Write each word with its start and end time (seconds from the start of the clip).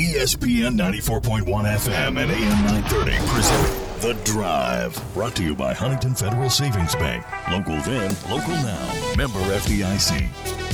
ESPN 0.00 0.78
94.1 0.78 1.44
FM 1.44 2.16
and 2.16 2.30
AM 2.30 2.64
930 2.64 3.18
present 3.28 4.00
The 4.00 4.14
Drive. 4.24 4.98
Brought 5.12 5.36
to 5.36 5.44
you 5.44 5.54
by 5.54 5.74
Huntington 5.74 6.14
Federal 6.14 6.48
Savings 6.48 6.94
Bank. 6.94 7.22
Local 7.50 7.76
then, 7.82 8.08
local 8.30 8.54
now. 8.54 9.14
Member 9.18 9.40
FDIC. 9.40 10.69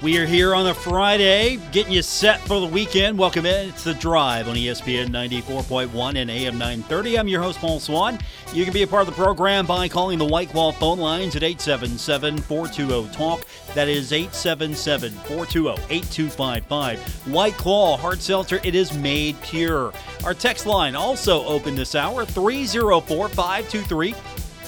We 0.00 0.16
are 0.18 0.26
here 0.26 0.54
on 0.54 0.68
a 0.68 0.74
Friday, 0.74 1.56
getting 1.72 1.92
you 1.92 2.02
set 2.02 2.40
for 2.42 2.60
the 2.60 2.66
weekend. 2.68 3.18
Welcome 3.18 3.44
in. 3.44 3.70
It's 3.70 3.82
The 3.82 3.94
Drive 3.94 4.46
on 4.46 4.54
ESPN 4.54 5.08
94.1 5.08 6.16
and 6.16 6.30
AM 6.30 6.56
930. 6.56 7.18
I'm 7.18 7.26
your 7.26 7.42
host, 7.42 7.58
Paul 7.58 7.80
Swann. 7.80 8.20
You 8.54 8.62
can 8.62 8.72
be 8.72 8.84
a 8.84 8.86
part 8.86 9.00
of 9.00 9.06
the 9.08 9.20
program 9.20 9.66
by 9.66 9.88
calling 9.88 10.20
the 10.20 10.24
White 10.24 10.50
Claw 10.50 10.70
phone 10.70 11.00
lines 11.00 11.34
at 11.34 11.42
877 11.42 12.38
420 12.38 13.12
TALK. 13.12 13.44
That 13.74 13.88
is 13.88 14.12
877 14.12 15.10
420 15.10 15.82
8255. 15.92 17.26
White 17.26 17.56
Claw, 17.56 17.96
hard 17.96 18.20
seltzer, 18.20 18.60
it 18.62 18.76
is 18.76 18.96
made 18.96 19.40
pure. 19.42 19.92
Our 20.22 20.32
text 20.32 20.64
line 20.64 20.94
also 20.94 21.44
open 21.44 21.74
this 21.74 21.96
hour 21.96 22.24
304 22.24 23.28
523 23.30 24.14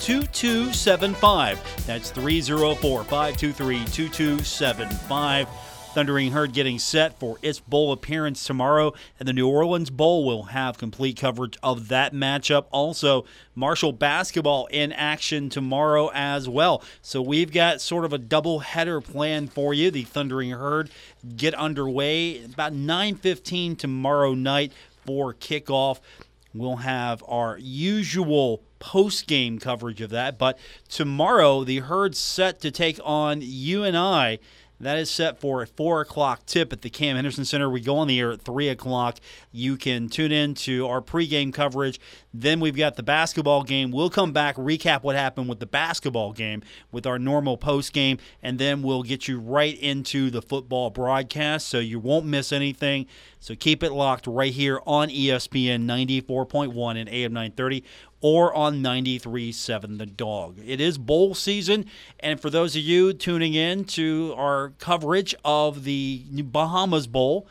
2275. 0.01 1.87
That's 1.87 2.11
304 2.11 3.05
523 3.05 3.85
2275. 3.85 5.49
Thundering 5.93 6.31
Herd 6.31 6.53
getting 6.53 6.79
set 6.79 7.19
for 7.19 7.37
its 7.43 7.59
bowl 7.59 7.91
appearance 7.91 8.45
tomorrow, 8.45 8.93
and 9.19 9.27
the 9.27 9.33
New 9.33 9.49
Orleans 9.49 9.91
Bowl 9.91 10.25
will 10.25 10.45
have 10.45 10.79
complete 10.79 11.17
coverage 11.17 11.59
of 11.65 11.89
that 11.89 12.15
matchup. 12.15 12.67
Also, 12.71 13.25
Marshall 13.57 13.91
basketball 13.91 14.67
in 14.67 14.93
action 14.93 15.49
tomorrow 15.49 16.09
as 16.15 16.49
well. 16.49 16.85
So 17.03 17.21
we've 17.21 17.51
got 17.51 17.81
sort 17.81 18.05
of 18.05 18.13
a 18.13 18.19
double 18.19 18.61
header 18.61 19.01
plan 19.01 19.49
for 19.49 19.75
you. 19.75 19.91
The 19.91 20.05
Thundering 20.05 20.51
Herd 20.51 20.91
get 21.37 21.55
underway 21.55 22.45
about 22.45 22.73
9:15 22.73 23.75
tomorrow 23.75 24.35
night 24.35 24.73
for 25.05 25.35
kickoff. 25.35 25.99
We'll 26.53 26.77
have 26.77 27.23
our 27.29 27.59
usual 27.59 28.63
post 28.81 29.27
game 29.27 29.59
coverage 29.59 30.01
of 30.01 30.11
that. 30.11 30.39
But 30.39 30.59
tomorrow, 30.89 31.65
the 31.65 31.79
herd's 31.79 32.19
set 32.19 32.61
to 32.61 32.71
take 32.71 32.99
on 33.05 33.41
UNI. 33.43 34.41
That 34.81 34.97
is 34.97 35.11
set 35.11 35.39
for 35.39 35.61
a 35.61 35.67
4 35.67 36.01
o'clock 36.01 36.47
tip 36.47 36.73
at 36.73 36.81
the 36.81 36.89
Cam 36.89 37.17
Henderson 37.17 37.45
Center. 37.45 37.69
We 37.69 37.83
go 37.83 37.99
on 37.99 38.09
the 38.09 38.19
air 38.19 38.33
at 38.33 38.41
3 38.41 38.69
o'clock. 38.71 39.19
You 39.53 39.77
can 39.77 40.09
tune 40.09 40.33
in 40.33 40.55
to 40.55 40.89
our 40.89 41.03
pregame 41.03 41.53
coverage. 41.53 42.01
Then 42.33 42.61
we've 42.61 42.77
got 42.77 42.95
the 42.95 43.03
basketball 43.03 43.65
game. 43.65 43.91
We'll 43.91 44.11
come 44.11 44.33
back, 44.33 44.57
recap 44.57 45.03
what 45.03 45.17
happened 45.17 45.49
with 45.49 45.59
the 45.59 45.67
basketball 45.67 46.33
game 46.33 46.63
with 46.93 47.07
our 47.07 47.19
normal 47.19 47.57
post 47.57 47.93
game, 47.93 48.19
and 48.43 48.59
then 48.59 48.83
we'll 48.83 49.03
get 49.03 49.27
you 49.27 49.41
right 49.41 49.77
into 49.79 50.31
the 50.31 50.41
football 50.41 50.91
broadcast 50.91 51.69
so 51.69 51.79
you 51.79 51.99
won't 51.99 52.27
miss 52.27 52.53
anything. 52.53 53.07
So 53.41 53.55
keep 53.57 53.83
it 53.83 53.93
locked 53.93 54.27
right 54.27 54.53
here 54.53 54.81
on 54.87 55.09
ESPN 55.09 55.87
94.1 55.87 57.01
and 57.01 57.09
AM 57.09 57.33
930 57.33 57.83
or 58.21 58.55
on 58.55 58.83
93.7 58.83 59.99
The 59.99 60.07
Dog. 60.07 60.59
It 60.65 60.81
is 60.81 60.99
bowl 60.99 61.35
season, 61.35 61.87
and 62.21 62.41
for 62.41 62.51
those 62.51 62.77
of 62.77 62.83
you 62.83 63.13
tuning 63.13 63.55
in 63.55 63.85
to 63.87 64.35
our 64.37 64.71
coverage 64.79 65.35
of 65.45 65.85
the 65.85 66.25
Bahamas 66.31 67.07
Bowl, 67.07 67.49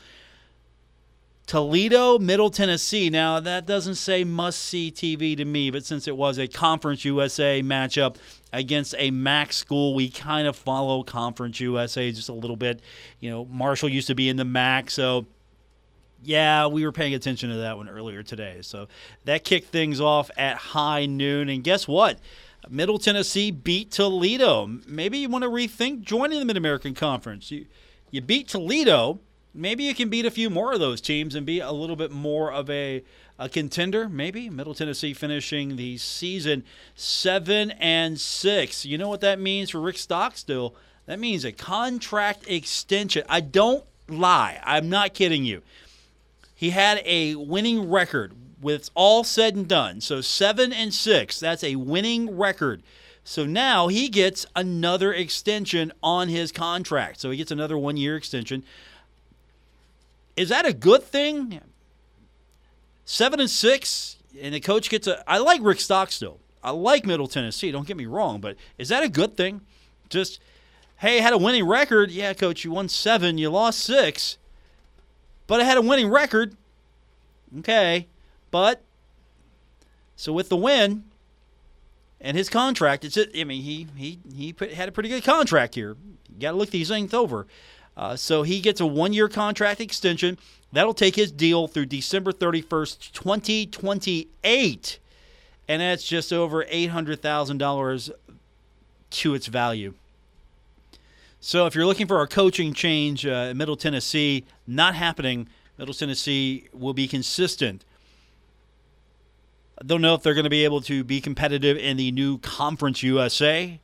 Toledo, 1.50 2.20
Middle 2.20 2.52
Tennessee. 2.52 3.10
Now, 3.10 3.40
that 3.40 3.66
doesn't 3.66 3.96
say 3.96 4.24
must 4.24 4.60
see 4.60 4.92
TV 4.92 5.36
to 5.36 5.44
me, 5.44 5.72
but 5.72 5.84
since 5.84 6.08
it 6.08 6.16
was 6.16 6.38
a 6.38 6.48
Conference 6.48 7.04
USA 7.06 7.64
matchup 7.64 8.18
against 8.54 8.94
a 9.00 9.10
MAC 9.10 9.52
school, 9.52 9.96
we 9.96 10.12
kind 10.12 10.48
of 10.48 10.56
follow 10.56 11.02
Conference 11.02 11.60
USA 11.60 12.12
just 12.12 12.30
a 12.30 12.34
little 12.34 12.56
bit. 12.56 12.84
You 13.20 13.32
know, 13.32 13.46
Marshall 13.46 13.90
used 13.90 14.06
to 14.10 14.14
be 14.14 14.30
in 14.30 14.36
the 14.36 14.46
MAC, 14.46 14.92
so 14.92 15.26
yeah, 16.22 16.68
we 16.68 16.86
were 16.86 16.92
paying 16.92 17.16
attention 17.16 17.50
to 17.50 17.56
that 17.56 17.78
one 17.78 17.90
earlier 17.90 18.22
today. 18.22 18.60
So 18.62 18.88
that 19.26 19.44
kicked 19.44 19.70
things 19.70 20.00
off 20.00 20.30
at 20.38 20.56
high 20.56 21.08
noon. 21.08 21.50
And 21.50 21.64
guess 21.64 21.88
what? 21.88 22.20
Middle 22.70 23.00
Tennessee 23.00 23.50
beat 23.50 23.90
Toledo. 23.90 24.68
Maybe 24.86 25.18
you 25.18 25.30
want 25.30 25.46
to 25.46 25.50
rethink 25.50 26.02
joining 26.02 26.38
the 26.38 26.46
Mid 26.46 26.58
American 26.58 26.94
Conference. 26.94 27.50
You, 27.50 27.66
you 28.12 28.22
beat 28.22 28.50
Toledo. 28.50 29.20
Maybe 29.54 29.84
you 29.84 29.96
can 29.96 30.10
beat 30.10 30.26
a 30.26 30.32
few 30.32 30.50
more 30.50 30.74
of 30.74 30.80
those 30.80 31.02
teams 31.02 31.34
and 31.34 31.46
be 31.46 31.60
a 31.60 31.72
little 31.72 31.96
bit 31.96 32.12
more 32.12 32.52
of 32.52 32.70
a, 32.70 33.04
a 33.40 33.50
contender. 33.50 34.08
Maybe 34.08 34.50
Middle 34.50 34.76
Tennessee 34.76 35.14
finishing 35.14 35.76
the 35.76 35.98
season 35.98 36.64
seven 36.94 37.72
and 37.72 38.20
six. 38.20 38.86
You 38.86 38.98
know 38.98 39.10
what 39.10 39.22
that 39.22 39.40
means 39.40 39.72
for 39.72 39.82
Rick 39.82 39.98
Stockstill? 39.98 40.76
That 41.08 41.20
means 41.20 41.44
a 41.44 41.52
contract 41.52 42.48
extension. 42.48 43.24
I 43.28 43.42
don't 43.42 43.84
lie. 44.08 44.60
I'm 44.64 44.90
not 44.90 45.16
kidding 45.16 45.44
you. 45.46 45.64
He 46.54 46.70
had 46.70 47.02
a 47.06 47.36
winning 47.36 47.90
record 47.90 48.34
with 48.62 48.90
all 48.94 49.24
said 49.24 49.56
and 49.56 49.68
done. 49.68 50.02
So 50.02 50.22
7 50.22 50.72
and 50.72 50.94
6, 50.94 51.40
that's 51.40 51.64
a 51.64 51.78
winning 51.78 52.38
record. 52.38 52.84
So 53.24 53.46
now 53.46 53.88
he 53.88 54.10
gets 54.10 54.46
another 54.56 55.14
extension 55.14 55.92
on 56.04 56.30
his 56.30 56.52
contract. 56.52 57.20
So 57.20 57.32
he 57.32 57.38
gets 57.38 57.52
another 57.52 57.76
1-year 57.76 58.16
extension. 58.16 58.64
Is 60.40 60.48
that 60.50 60.66
a 60.66 60.72
good 60.72 61.04
thing? 61.04 61.60
7 63.04 63.40
and 63.42 63.50
6 63.50 64.18
and 64.42 64.54
the 64.54 64.62
coach 64.62 64.90
gets 64.90 65.06
a 65.06 65.30
I 65.30 65.38
like 65.40 65.60
Rick 65.62 65.82
Stockstill. 65.82 66.40
I 66.64 66.72
like 66.72 67.06
Middle 67.06 67.28
Tennessee, 67.28 67.72
don't 67.72 67.86
get 67.86 67.98
me 67.98 68.06
wrong, 68.06 68.40
but 68.40 68.56
is 68.78 68.88
that 68.88 69.04
a 69.04 69.10
good 69.10 69.36
thing? 69.36 69.62
Just 70.08 70.40
hey, 71.00 71.20
had 71.20 71.34
a 71.34 71.38
winning 71.38 71.68
record. 71.68 72.10
Yeah, 72.10 72.34
coach, 72.34 72.64
you 72.64 72.72
won 72.72 72.88
7, 72.88 73.38
you 73.38 73.50
lost 73.50 73.82
6 73.82 74.38
but 75.46 75.60
I 75.60 75.66
had 75.66 75.78
a 75.78 75.82
winning 75.82 76.10
record. 76.10 76.56
Okay, 77.58 78.08
but 78.50 78.82
so 80.16 80.32
with 80.32 80.48
the 80.48 80.56
win 80.56 81.04
and 82.22 82.38
his 82.38 82.48
contract, 82.48 83.04
it's 83.04 83.18
I 83.18 83.44
mean 83.44 83.64
he 83.64 83.88
he 83.98 84.20
he 84.34 84.54
put, 84.54 84.72
had 84.72 84.88
a 84.88 84.94
pretty 84.94 85.10
good 85.10 85.26
contract 85.26 85.76
here. 85.76 85.98
You 86.30 86.40
got 86.40 86.52
to 86.52 86.58
look 86.58 86.70
these 86.70 86.88
things 86.88 87.14
over. 87.14 87.46
Uh, 88.00 88.16
so 88.16 88.44
he 88.44 88.62
gets 88.62 88.80
a 88.80 88.86
one-year 88.86 89.28
contract 89.28 89.82
extension. 89.82 90.38
That'll 90.72 90.94
take 90.94 91.18
his 91.18 91.34
deal 91.34 91.68
through 91.68 91.88
December 91.88 92.32
31st, 92.32 93.12
2028, 93.12 95.00
and 95.68 95.82
that's 95.82 96.08
just 96.08 96.32
over 96.32 96.64
$800,000 96.64 98.12
to 99.10 99.34
its 99.34 99.48
value. 99.48 99.94
So 101.42 101.66
if 101.66 101.76
you're 101.76 101.86
looking 101.86 102.08
for 102.08 102.22
a 102.22 102.28
coaching 102.28 102.74
change 102.74 103.26
uh, 103.26 103.50
in 103.52 103.58
Middle 103.58 103.76
Tennessee, 103.76 104.46
not 104.66 104.96
happening. 104.96 105.50
Middle 105.78 105.94
Tennessee 105.94 106.70
will 106.72 106.94
be 106.94 107.08
consistent. 107.08 107.84
I 109.78 109.86
don't 109.86 110.02
know 110.02 110.14
if 110.14 110.24
they're 110.24 110.34
going 110.34 110.46
to 110.46 110.50
be 110.50 110.64
able 110.64 110.80
to 110.82 111.04
be 111.04 111.20
competitive 111.20 111.76
in 111.76 111.98
the 111.98 112.14
new 112.14 112.38
Conference 112.38 113.04
USA. 113.04 113.78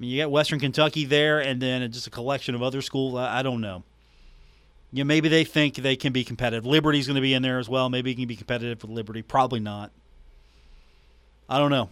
I 0.00 0.02
mean, 0.02 0.12
you 0.12 0.22
got 0.22 0.30
Western 0.30 0.58
Kentucky 0.58 1.04
there, 1.04 1.40
and 1.40 1.60
then 1.60 1.92
just 1.92 2.06
a 2.06 2.10
collection 2.10 2.54
of 2.54 2.62
other 2.62 2.80
schools. 2.80 3.16
I, 3.16 3.40
I 3.40 3.42
don't 3.42 3.60
know. 3.60 3.82
You 4.92 5.04
know, 5.04 5.08
maybe 5.08 5.28
they 5.28 5.44
think 5.44 5.74
they 5.74 5.94
can 5.94 6.14
be 6.14 6.24
competitive. 6.24 6.64
Liberty's 6.64 7.06
going 7.06 7.16
to 7.16 7.20
be 7.20 7.34
in 7.34 7.42
there 7.42 7.58
as 7.58 7.68
well. 7.68 7.90
Maybe 7.90 8.10
he 8.10 8.16
can 8.16 8.26
be 8.26 8.34
competitive 8.34 8.80
with 8.80 8.90
Liberty. 8.90 9.20
Probably 9.20 9.60
not. 9.60 9.90
I 11.50 11.58
don't 11.58 11.70
know. 11.70 11.90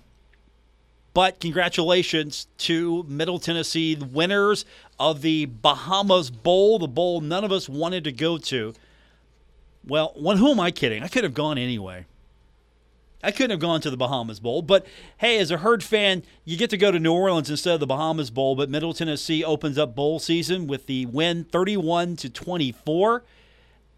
But 1.13 1.39
congratulations 1.39 2.47
to 2.59 3.03
Middle 3.09 3.39
Tennessee, 3.39 3.95
the 3.95 4.07
winners 4.07 4.65
of 4.99 5.21
the 5.21 5.45
Bahamas 5.45 6.31
Bowl, 6.31 6.79
the 6.79 6.89
bowl 6.89 7.21
none 7.21 7.45
of 7.45 7.53
us 7.53 7.69
wanted 7.69 8.05
to 8.05 8.13
go 8.13 8.39
to. 8.39 8.73
Well, 9.87 10.15
when, 10.17 10.39
who 10.39 10.51
am 10.51 10.61
I 10.61 10.71
kidding? 10.71 11.03
I 11.03 11.09
could 11.09 11.25
have 11.25 11.35
gone 11.35 11.59
anyway. 11.59 12.07
I 13.23 13.33
couldn't 13.33 13.51
have 13.51 13.61
gone 13.61 13.81
to 13.81 13.91
the 13.91 13.97
Bahamas 13.97 14.39
Bowl, 14.39 14.63
but 14.63 14.87
hey, 15.19 15.39
as 15.39 15.51
a 15.51 15.59
herd 15.59 15.83
fan, 15.83 16.23
you 16.45 16.57
get 16.57 16.71
to 16.71 16.77
go 16.77 16.93
to 16.93 17.01
New 17.01 17.13
Orleans 17.13 17.51
instead 17.51 17.75
of 17.75 17.81
the 17.81 17.87
Bahamas 17.87 18.31
Bowl. 18.31 18.55
But 18.55 18.71
Middle 18.71 18.93
Tennessee 18.93 19.43
opens 19.43 19.77
up 19.77 19.97
bowl 19.97 20.21
season 20.21 20.69
with 20.69 20.87
the 20.87 21.07
win 21.07 21.45
31 21.45 22.17
to 22.17 22.31
24, 22.31 23.25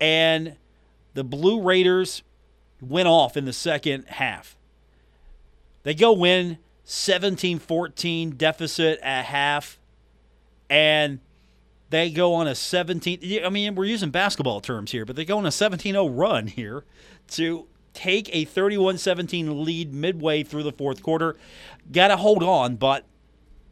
and 0.00 0.56
the 1.12 1.24
Blue 1.24 1.60
Raiders 1.60 2.22
went 2.80 3.08
off 3.08 3.36
in 3.36 3.44
the 3.44 3.52
second 3.52 4.04
half. 4.08 4.56
They 5.82 5.94
go 5.94 6.12
win 6.12 6.58
17 6.84 7.58
14 7.58 8.30
deficit 8.30 8.98
at 9.02 9.26
half, 9.26 9.78
and 10.70 11.20
they 11.90 12.10
go 12.10 12.32
on 12.34 12.48
a 12.48 12.54
17 12.54 13.44
I 13.44 13.50
mean, 13.50 13.74
we're 13.74 13.84
using 13.84 14.10
basketball 14.10 14.60
terms 14.60 14.92
here, 14.92 15.04
but 15.04 15.14
they 15.14 15.26
go 15.26 15.36
on 15.36 15.44
a 15.44 15.52
17 15.52 15.92
0 15.92 16.08
run 16.08 16.46
here 16.46 16.84
to 17.32 17.66
take 18.00 18.34
a 18.34 18.44
31 18.44 18.96
17 18.98 19.64
lead 19.64 19.92
midway 19.92 20.42
through 20.42 20.62
the 20.62 20.72
fourth 20.72 21.02
quarter. 21.02 21.36
Got 21.92 22.08
to 22.08 22.16
hold 22.16 22.42
on, 22.42 22.76
but 22.76 23.04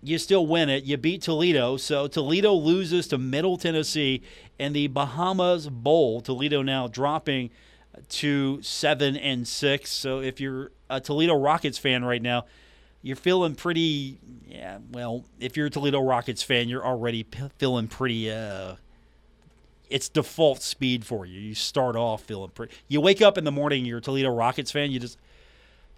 you 0.03 0.19
still 0.19 0.47
win 0.47 0.69
it. 0.69 0.85
You 0.85 0.97
beat 0.97 1.23
Toledo. 1.23 1.77
So 1.77 2.07
Toledo 2.07 2.53
loses 2.53 3.09
to 3.09 3.19
Middle 3.19 3.57
Tennessee 3.57 4.23
in 4.59 4.75
the 4.75 4.89
Bahamas 4.89 5.69
Bowl. 5.69 6.21
Toledo 6.21 6.63
now 6.63 6.89
dropping 6.89 7.51
to 8.11 8.61
7 8.63 9.17
and 9.17 9.49
6. 9.49 9.91
So 9.91 10.21
if 10.21 10.41
you're 10.41 10.73
a 10.91 11.01
Toledo 11.01 11.35
Rockets 11.35 11.79
fan 11.79 12.05
right 12.05 12.23
now, 12.23 12.45
you're 13.01 13.17
feeling 13.17 13.55
pretty. 13.55 14.19
Yeah, 14.47 14.79
well, 14.93 15.25
if 15.41 15.57
you're 15.57 15.67
a 15.67 15.71
Toledo 15.71 16.01
Rockets 16.01 16.43
fan, 16.43 16.69
you're 16.69 16.85
already 16.85 17.23
p- 17.23 17.51
feeling 17.57 17.89
pretty. 17.89 18.31
Uh, 18.31 18.75
it's 19.91 20.09
default 20.09 20.63
speed 20.63 21.05
for 21.05 21.25
you. 21.27 21.41
You 21.41 21.55
start 21.55 21.97
off 21.97 22.23
feeling 22.23 22.51
pretty. 22.51 22.75
You 22.89 23.01
wake 23.01 23.23
up 23.23 23.39
in 23.39 23.45
the 23.45 23.53
morning, 23.53 23.85
you're 23.85 23.99
a 23.99 24.03
Toledo 24.03 24.31
Rockets 24.31 24.71
fan. 24.71 24.91
You 24.91 25.01
just, 25.01 25.19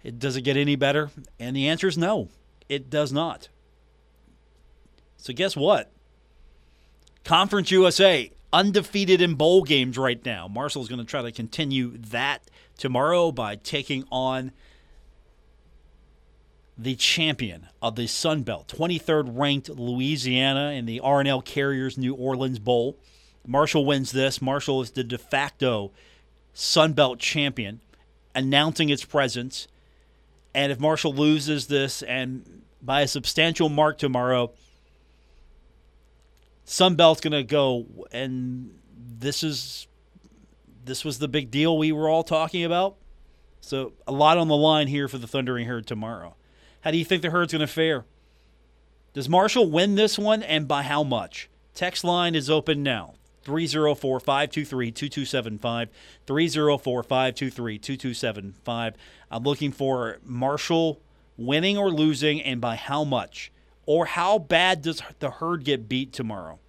it 0.03 0.19
does 0.19 0.35
it 0.35 0.41
get 0.41 0.57
any 0.57 0.75
better? 0.75 1.11
And 1.39 1.55
the 1.55 1.67
answer 1.67 1.87
is 1.87 1.97
no, 1.97 2.29
it 2.69 2.89
does 2.89 3.11
not. 3.11 3.49
So 5.17 5.33
guess 5.33 5.55
what? 5.55 5.91
Conference 7.23 7.69
USA 7.71 8.31
undefeated 8.51 9.21
in 9.21 9.35
bowl 9.35 9.63
games 9.63 9.97
right 9.97 10.23
now. 10.25 10.47
Marshall's 10.47 10.89
going 10.89 10.99
to 10.99 11.05
try 11.05 11.21
to 11.21 11.31
continue 11.31 11.97
that 11.97 12.49
tomorrow 12.77 13.31
by 13.31 13.55
taking 13.55 14.03
on 14.11 14.51
the 16.77 16.95
champion 16.95 17.67
of 17.81 17.95
the 17.95 18.07
Sun 18.07 18.41
Belt, 18.43 18.67
23rd 18.75 19.37
ranked 19.37 19.69
Louisiana 19.69 20.71
in 20.71 20.85
the 20.85 20.99
R+L 20.99 21.41
Carriers 21.41 21.97
New 21.97 22.15
Orleans 22.15 22.57
Bowl. 22.57 22.97
Marshall 23.45 23.85
wins 23.85 24.11
this. 24.11 24.41
Marshall 24.41 24.81
is 24.81 24.91
the 24.91 25.03
de 25.03 25.17
facto 25.17 25.91
Sun 26.53 26.93
Belt 26.93 27.19
champion, 27.19 27.81
announcing 28.35 28.89
its 28.89 29.05
presence. 29.05 29.67
And 30.53 30.71
if 30.71 30.79
Marshall 30.79 31.13
loses 31.13 31.67
this 31.67 32.03
and 32.03 32.63
by 32.81 33.01
a 33.01 33.07
substantial 33.07 33.69
mark 33.69 33.97
tomorrow, 33.97 34.51
Sun 36.65 36.95
Belt's 36.95 37.21
going 37.21 37.33
to 37.33 37.43
go 37.43 37.85
and 38.11 38.77
this 39.19 39.43
is 39.43 39.87
this 40.83 41.05
was 41.05 41.19
the 41.19 41.27
big 41.27 41.51
deal 41.51 41.77
we 41.77 41.91
were 41.91 42.09
all 42.09 42.23
talking 42.23 42.63
about. 42.63 42.95
So 43.61 43.93
a 44.07 44.11
lot 44.11 44.37
on 44.37 44.47
the 44.47 44.55
line 44.55 44.87
here 44.87 45.07
for 45.07 45.19
the 45.19 45.27
Thundering 45.27 45.67
Herd 45.67 45.85
tomorrow. 45.85 46.35
How 46.81 46.91
do 46.91 46.97
you 46.97 47.05
think 47.05 47.21
the 47.21 47.29
Herd's 47.29 47.53
going 47.53 47.59
to 47.59 47.67
fare? 47.67 48.05
Does 49.13 49.29
Marshall 49.29 49.69
win 49.69 49.95
this 49.95 50.17
one 50.17 50.41
and 50.41 50.67
by 50.67 50.81
how 50.83 51.03
much? 51.03 51.49
Text 51.75 52.03
line 52.03 52.33
is 52.33 52.49
open 52.49 52.81
now. 52.81 53.13
304 53.43 54.19
523 54.19 54.91
2275. 54.91 55.89
304 56.27 57.03
523 57.03 57.79
2275. 57.79 58.95
I'm 59.29 59.43
looking 59.43 59.71
for 59.71 60.19
Marshall 60.23 61.01
winning 61.37 61.77
or 61.77 61.89
losing 61.89 62.41
and 62.41 62.61
by 62.61 62.75
how 62.75 63.03
much? 63.03 63.51
Or 63.85 64.05
how 64.05 64.37
bad 64.39 64.81
does 64.81 65.01
the 65.19 65.31
herd 65.31 65.63
get 65.63 65.89
beat 65.89 66.13
tomorrow? 66.13 66.59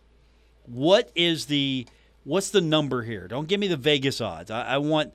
What 0.65 1.11
is 1.15 1.47
the 1.47 1.87
what's 2.25 2.51
the 2.51 2.61
number 2.61 3.03
here? 3.03 3.29
Don't 3.29 3.49
give 3.49 3.61
me 3.61 3.69
the 3.69 3.77
Vegas 3.77 4.21
odds. 4.21 4.51
I, 4.51 4.63
I 4.63 4.79
want 4.79 5.13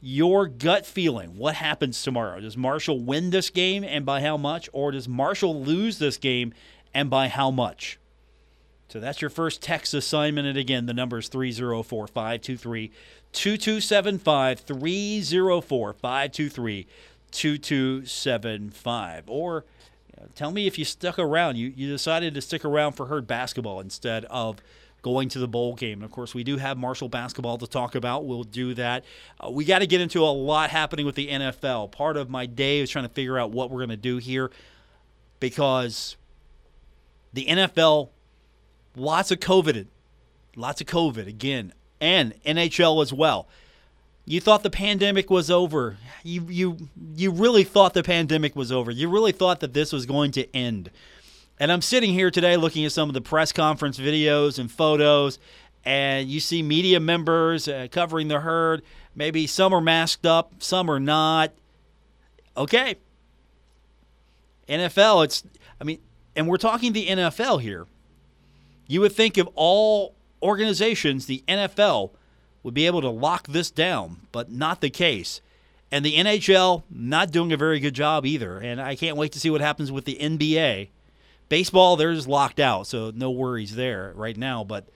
your 0.00 0.46
gut 0.46 0.86
feeling. 0.86 1.36
What 1.36 1.54
happens 1.54 2.02
tomorrow? 2.02 2.40
Does 2.40 2.56
Marshall 2.56 3.00
win 3.00 3.30
this 3.30 3.50
game 3.50 3.84
and 3.84 4.04
by 4.04 4.20
how 4.20 4.36
much? 4.36 4.68
Or 4.72 4.90
does 4.90 5.08
Marshall 5.08 5.62
lose 5.62 5.98
this 5.98 6.16
game 6.16 6.52
and 6.94 7.10
by 7.10 7.28
how 7.28 7.50
much? 7.50 7.98
So 8.88 9.00
that's 9.00 9.20
your 9.20 9.30
first 9.30 9.62
text 9.62 9.92
assignment. 9.92 10.46
And 10.46 10.56
again, 10.56 10.86
the 10.86 10.94
number 10.94 11.18
is 11.18 11.28
304 11.28 12.06
523 12.06 12.90
2275. 13.32 14.60
304 14.60 15.92
523 15.92 16.86
2275. 17.30 19.24
Or 19.26 19.64
you 20.06 20.22
know, 20.22 20.28
tell 20.34 20.50
me 20.50 20.66
if 20.66 20.78
you 20.78 20.84
stuck 20.86 21.18
around. 21.18 21.56
You, 21.56 21.72
you 21.76 21.88
decided 21.88 22.34
to 22.34 22.40
stick 22.40 22.64
around 22.64 22.92
for 22.92 23.06
herd 23.06 23.26
basketball 23.26 23.80
instead 23.80 24.24
of 24.26 24.56
going 25.02 25.28
to 25.28 25.38
the 25.38 25.48
bowl 25.48 25.74
game. 25.74 25.98
And 25.98 26.04
of 26.04 26.10
course, 26.10 26.34
we 26.34 26.42
do 26.42 26.56
have 26.56 26.78
Marshall 26.78 27.08
basketball 27.08 27.58
to 27.58 27.66
talk 27.66 27.94
about. 27.94 28.24
We'll 28.24 28.42
do 28.42 28.74
that. 28.74 29.04
Uh, 29.38 29.50
we 29.50 29.64
got 29.64 29.80
to 29.80 29.86
get 29.86 30.00
into 30.00 30.22
a 30.22 30.32
lot 30.32 30.70
happening 30.70 31.04
with 31.06 31.14
the 31.14 31.28
NFL. 31.28 31.92
Part 31.92 32.16
of 32.16 32.30
my 32.30 32.46
day 32.46 32.80
is 32.80 32.90
trying 32.90 33.06
to 33.06 33.12
figure 33.12 33.38
out 33.38 33.50
what 33.50 33.70
we're 33.70 33.78
going 33.78 33.90
to 33.90 33.96
do 33.96 34.16
here 34.16 34.50
because 35.40 36.16
the 37.32 37.46
NFL 37.46 38.08
lots 38.98 39.30
of 39.30 39.40
COVID, 39.40 39.86
lots 40.56 40.80
of 40.80 40.86
COVID 40.86 41.26
again, 41.26 41.72
and 42.00 42.34
NHL 42.44 43.02
as 43.02 43.12
well. 43.12 43.48
You 44.24 44.40
thought 44.40 44.62
the 44.62 44.70
pandemic 44.70 45.30
was 45.30 45.50
over. 45.50 45.96
You 46.22 46.44
you 46.48 46.88
you 47.14 47.30
really 47.30 47.64
thought 47.64 47.94
the 47.94 48.02
pandemic 48.02 48.54
was 48.54 48.70
over. 48.70 48.90
You 48.90 49.08
really 49.08 49.32
thought 49.32 49.60
that 49.60 49.72
this 49.72 49.92
was 49.92 50.04
going 50.04 50.32
to 50.32 50.54
end. 50.54 50.90
And 51.58 51.72
I'm 51.72 51.82
sitting 51.82 52.12
here 52.12 52.30
today 52.30 52.56
looking 52.56 52.84
at 52.84 52.92
some 52.92 53.08
of 53.08 53.14
the 53.14 53.20
press 53.20 53.52
conference 53.52 53.98
videos 53.98 54.58
and 54.58 54.70
photos, 54.70 55.38
and 55.84 56.28
you 56.28 56.40
see 56.40 56.62
media 56.62 57.00
members 57.00 57.66
uh, 57.66 57.88
covering 57.90 58.28
the 58.28 58.40
herd. 58.40 58.82
Maybe 59.14 59.46
some 59.46 59.72
are 59.72 59.80
masked 59.80 60.26
up, 60.26 60.52
some 60.62 60.90
are 60.90 61.00
not. 61.00 61.52
Okay. 62.56 62.96
NFL, 64.68 65.24
it's, 65.24 65.42
I 65.80 65.84
mean, 65.84 65.98
and 66.36 66.46
we're 66.46 66.58
talking 66.58 66.92
the 66.92 67.06
NFL 67.08 67.62
here. 67.62 67.86
You 68.88 69.02
would 69.02 69.12
think 69.12 69.38
of 69.38 69.48
all 69.54 70.16
organizations, 70.42 71.26
the 71.26 71.44
NFL 71.46 72.10
would 72.64 72.74
be 72.74 72.86
able 72.86 73.02
to 73.02 73.10
lock 73.10 73.46
this 73.46 73.70
down, 73.70 74.22
but 74.32 74.50
not 74.50 74.80
the 74.80 74.90
case. 74.90 75.40
And 75.92 76.04
the 76.04 76.16
NHL 76.16 76.82
not 76.90 77.30
doing 77.30 77.52
a 77.52 77.56
very 77.56 77.80
good 77.80 77.94
job 77.94 78.26
either. 78.26 78.58
And 78.58 78.80
I 78.80 78.96
can't 78.96 79.16
wait 79.16 79.32
to 79.32 79.40
see 79.40 79.50
what 79.50 79.60
happens 79.60 79.92
with 79.92 80.04
the 80.04 80.18
NBA. 80.20 80.88
Baseball, 81.48 81.96
they're 81.96 82.14
just 82.14 82.28
locked 82.28 82.60
out, 82.60 82.86
so 82.86 83.12
no 83.14 83.30
worries 83.30 83.74
there 83.74 84.12
right 84.16 84.36
now. 84.36 84.64
But 84.64 84.88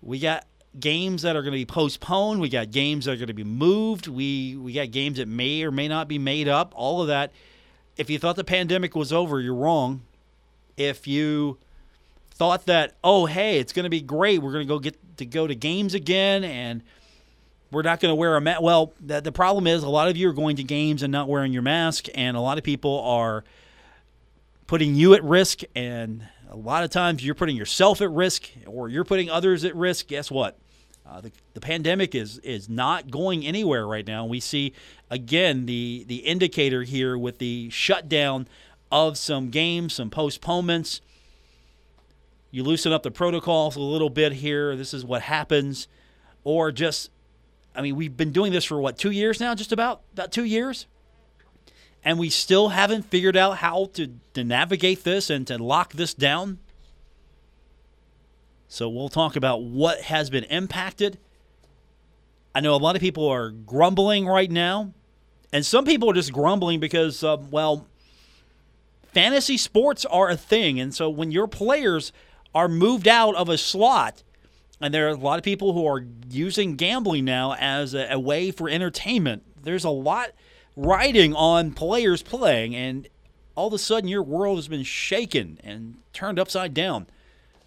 we 0.00 0.18
got 0.18 0.46
games 0.78 1.22
that 1.22 1.36
are 1.36 1.42
going 1.42 1.52
to 1.52 1.58
be 1.58 1.66
postponed. 1.66 2.40
We 2.40 2.48
got 2.48 2.70
games 2.70 3.04
that 3.04 3.12
are 3.12 3.16
going 3.16 3.28
to 3.28 3.34
be 3.34 3.44
moved. 3.44 4.06
We 4.06 4.56
we 4.56 4.72
got 4.72 4.90
games 4.90 5.18
that 5.18 5.28
may 5.28 5.62
or 5.62 5.70
may 5.70 5.88
not 5.88 6.08
be 6.08 6.18
made 6.18 6.48
up. 6.48 6.72
All 6.74 7.02
of 7.02 7.08
that. 7.08 7.32
If 7.96 8.10
you 8.10 8.18
thought 8.18 8.36
the 8.36 8.44
pandemic 8.44 8.94
was 8.94 9.12
over, 9.12 9.40
you're 9.40 9.54
wrong. 9.54 10.02
If 10.76 11.06
you 11.06 11.58
thought 12.34 12.66
that, 12.66 12.94
oh, 13.02 13.26
hey, 13.26 13.58
it's 13.58 13.72
going 13.72 13.84
to 13.84 13.90
be 13.90 14.00
great. 14.00 14.42
We're 14.42 14.52
going 14.52 14.66
to 14.66 14.68
go 14.68 14.78
get 14.78 15.16
to 15.18 15.26
go 15.26 15.46
to 15.46 15.54
games 15.54 15.94
again 15.94 16.44
and 16.44 16.82
we're 17.70 17.82
not 17.82 18.00
going 18.00 18.10
to 18.10 18.16
wear 18.16 18.36
a 18.36 18.40
mask. 18.40 18.62
Well, 18.62 18.92
the, 19.00 19.20
the 19.20 19.32
problem 19.32 19.66
is 19.66 19.82
a 19.82 19.88
lot 19.88 20.08
of 20.08 20.16
you 20.16 20.28
are 20.28 20.32
going 20.32 20.56
to 20.56 20.64
games 20.64 21.02
and 21.02 21.10
not 21.10 21.28
wearing 21.28 21.52
your 21.52 21.62
mask, 21.62 22.06
and 22.14 22.36
a 22.36 22.40
lot 22.40 22.56
of 22.56 22.64
people 22.64 23.00
are 23.00 23.42
putting 24.66 24.94
you 24.94 25.14
at 25.14 25.24
risk, 25.24 25.62
and 25.74 26.26
a 26.48 26.56
lot 26.56 26.84
of 26.84 26.90
times 26.90 27.24
you're 27.24 27.34
putting 27.34 27.56
yourself 27.56 28.00
at 28.00 28.10
risk 28.10 28.48
or 28.66 28.88
you're 28.88 29.04
putting 29.04 29.28
others 29.28 29.64
at 29.64 29.74
risk. 29.74 30.06
Guess 30.06 30.30
what? 30.30 30.56
Uh, 31.06 31.20
the, 31.20 31.32
the 31.52 31.60
pandemic 31.60 32.14
is 32.14 32.38
is 32.38 32.68
not 32.68 33.10
going 33.10 33.44
anywhere 33.44 33.86
right 33.86 34.06
now. 34.06 34.24
We 34.24 34.40
see 34.40 34.72
again 35.10 35.66
the 35.66 36.04
the 36.08 36.18
indicator 36.18 36.82
here 36.82 37.18
with 37.18 37.38
the 37.38 37.68
shutdown 37.70 38.48
of 38.90 39.18
some 39.18 39.50
games, 39.50 39.94
some 39.94 40.08
postponements 40.08 41.02
you 42.54 42.62
loosen 42.62 42.92
up 42.92 43.02
the 43.02 43.10
protocols 43.10 43.74
a 43.74 43.80
little 43.80 44.08
bit 44.08 44.34
here. 44.34 44.76
This 44.76 44.94
is 44.94 45.04
what 45.04 45.22
happens. 45.22 45.88
Or 46.44 46.70
just, 46.70 47.10
I 47.74 47.82
mean, 47.82 47.96
we've 47.96 48.16
been 48.16 48.30
doing 48.30 48.52
this 48.52 48.64
for 48.64 48.80
what, 48.80 48.96
two 48.96 49.10
years 49.10 49.40
now? 49.40 49.56
Just 49.56 49.72
about? 49.72 50.02
About 50.12 50.30
two 50.30 50.44
years? 50.44 50.86
And 52.04 52.16
we 52.16 52.30
still 52.30 52.68
haven't 52.68 53.06
figured 53.06 53.36
out 53.36 53.56
how 53.56 53.86
to, 53.94 54.12
to 54.34 54.44
navigate 54.44 55.02
this 55.02 55.30
and 55.30 55.44
to 55.48 55.58
lock 55.58 55.94
this 55.94 56.14
down. 56.14 56.60
So 58.68 58.88
we'll 58.88 59.08
talk 59.08 59.34
about 59.34 59.64
what 59.64 60.02
has 60.02 60.30
been 60.30 60.44
impacted. 60.44 61.18
I 62.54 62.60
know 62.60 62.76
a 62.76 62.76
lot 62.76 62.94
of 62.94 63.00
people 63.00 63.26
are 63.26 63.50
grumbling 63.50 64.28
right 64.28 64.50
now. 64.50 64.92
And 65.52 65.66
some 65.66 65.84
people 65.84 66.08
are 66.08 66.14
just 66.14 66.32
grumbling 66.32 66.78
because, 66.78 67.24
uh, 67.24 67.36
well, 67.50 67.88
fantasy 69.12 69.56
sports 69.56 70.04
are 70.04 70.30
a 70.30 70.36
thing. 70.36 70.78
And 70.78 70.94
so 70.94 71.10
when 71.10 71.32
your 71.32 71.48
players 71.48 72.12
are 72.54 72.68
moved 72.68 73.08
out 73.08 73.34
of 73.34 73.48
a 73.48 73.58
slot. 73.58 74.22
And 74.80 74.92
there 74.92 75.06
are 75.06 75.10
a 75.12 75.16
lot 75.16 75.38
of 75.38 75.44
people 75.44 75.72
who 75.72 75.86
are 75.86 76.04
using 76.28 76.76
gambling 76.76 77.24
now 77.24 77.54
as 77.54 77.94
a, 77.94 78.12
a 78.12 78.18
way 78.18 78.50
for 78.50 78.68
entertainment. 78.68 79.42
There's 79.62 79.84
a 79.84 79.90
lot 79.90 80.30
riding 80.76 81.34
on 81.34 81.72
players 81.72 82.22
playing, 82.22 82.74
and 82.74 83.08
all 83.54 83.68
of 83.68 83.72
a 83.72 83.78
sudden 83.78 84.08
your 84.08 84.22
world 84.22 84.58
has 84.58 84.68
been 84.68 84.82
shaken 84.82 85.58
and 85.62 85.96
turned 86.12 86.38
upside 86.38 86.74
down. 86.74 87.06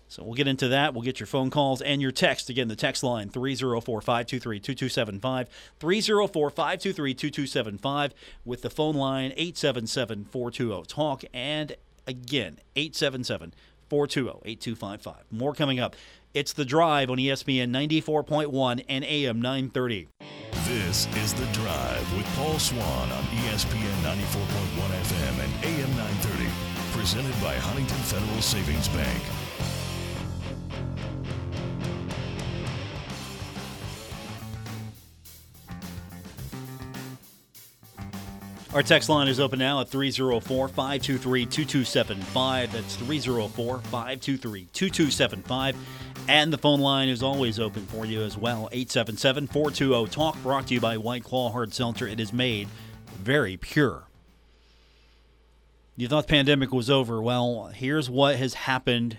So 0.10 0.24
we'll 0.24 0.36
get 0.36 0.48
into 0.48 0.70
that. 0.70 0.94
We'll 0.94 1.04
get 1.04 1.20
your 1.20 1.28
phone 1.28 1.50
calls 1.50 1.82
and 1.82 2.02
your 2.02 2.12
text. 2.12 2.50
Again, 2.50 2.70
the 2.70 2.78
text 2.78 3.04
line 3.04 3.30
304 3.30 4.02
523 4.02 4.60
2275. 4.60 5.50
304 5.80 6.50
523 6.50 7.14
2275 7.14 8.14
with 8.46 8.62
the 8.62 8.70
phone 8.70 8.96
line 8.96 9.34
877 9.36 10.26
420 10.26 10.86
Talk. 10.86 11.24
And 11.34 11.76
again, 12.06 12.60
877 12.76 13.54
420 13.90 14.42
8255. 14.46 15.16
More 15.32 15.54
coming 15.54 15.80
up. 15.80 15.96
It's 16.34 16.54
The 16.54 16.66
Drive 16.66 17.10
on 17.10 17.18
ESPN 17.18 17.70
94.1 17.72 18.86
and 18.88 19.04
AM 19.04 19.42
930. 19.42 20.08
This 20.66 21.08
is 21.16 21.34
The 21.34 21.46
Drive 21.54 22.16
with 22.16 22.26
Paul 22.36 22.60
Swann 22.60 23.12
on 23.12 23.24
ESPN 23.24 24.04
94.1 24.04 24.18
FM 25.04 25.44
and 25.44 25.66
AM 25.66 25.90
930. 25.96 26.50
Presented 26.92 27.34
by 27.42 27.56
Huntington 27.56 27.98
Federal 27.98 28.42
Savings 28.42 28.88
Bank. 28.90 29.24
Our 38.74 38.84
text 38.84 39.08
line 39.08 39.30
is 39.30 39.40
open 39.40 39.60
now 39.60 39.80
at 39.80 39.88
304 39.88 40.68
523 40.68 41.46
2275. 41.46 42.74
That's 42.74 42.96
304 42.98 43.80
523 43.80 44.68
2275. 44.74 45.76
And 46.28 46.52
the 46.52 46.58
phone 46.58 46.82
line 46.82 47.08
is 47.08 47.24
always 47.24 47.60
open 47.60 47.86
for 47.86 48.06
you 48.06 48.22
as 48.22 48.38
well. 48.38 48.68
877 48.74 49.48
420 49.48 50.08
TALK, 50.08 50.44
brought 50.44 50.68
to 50.68 50.74
you 50.74 50.82
by 50.82 50.98
White 50.98 51.24
Claw 51.24 51.50
Hard 51.50 51.74
Seltzer. 51.74 52.08
It 52.08 52.20
is 52.20 52.34
made 52.34 52.68
very 53.18 53.56
pure. 53.56 54.04
You 55.96 56.10
thought 56.10 56.28
the 56.28 56.32
pandemic 56.32 56.74
was 56.74 56.90
over. 56.90 57.22
Well, 57.22 57.72
here's 57.74 58.10
what 58.10 58.36
has 58.36 58.54
happened. 58.54 59.18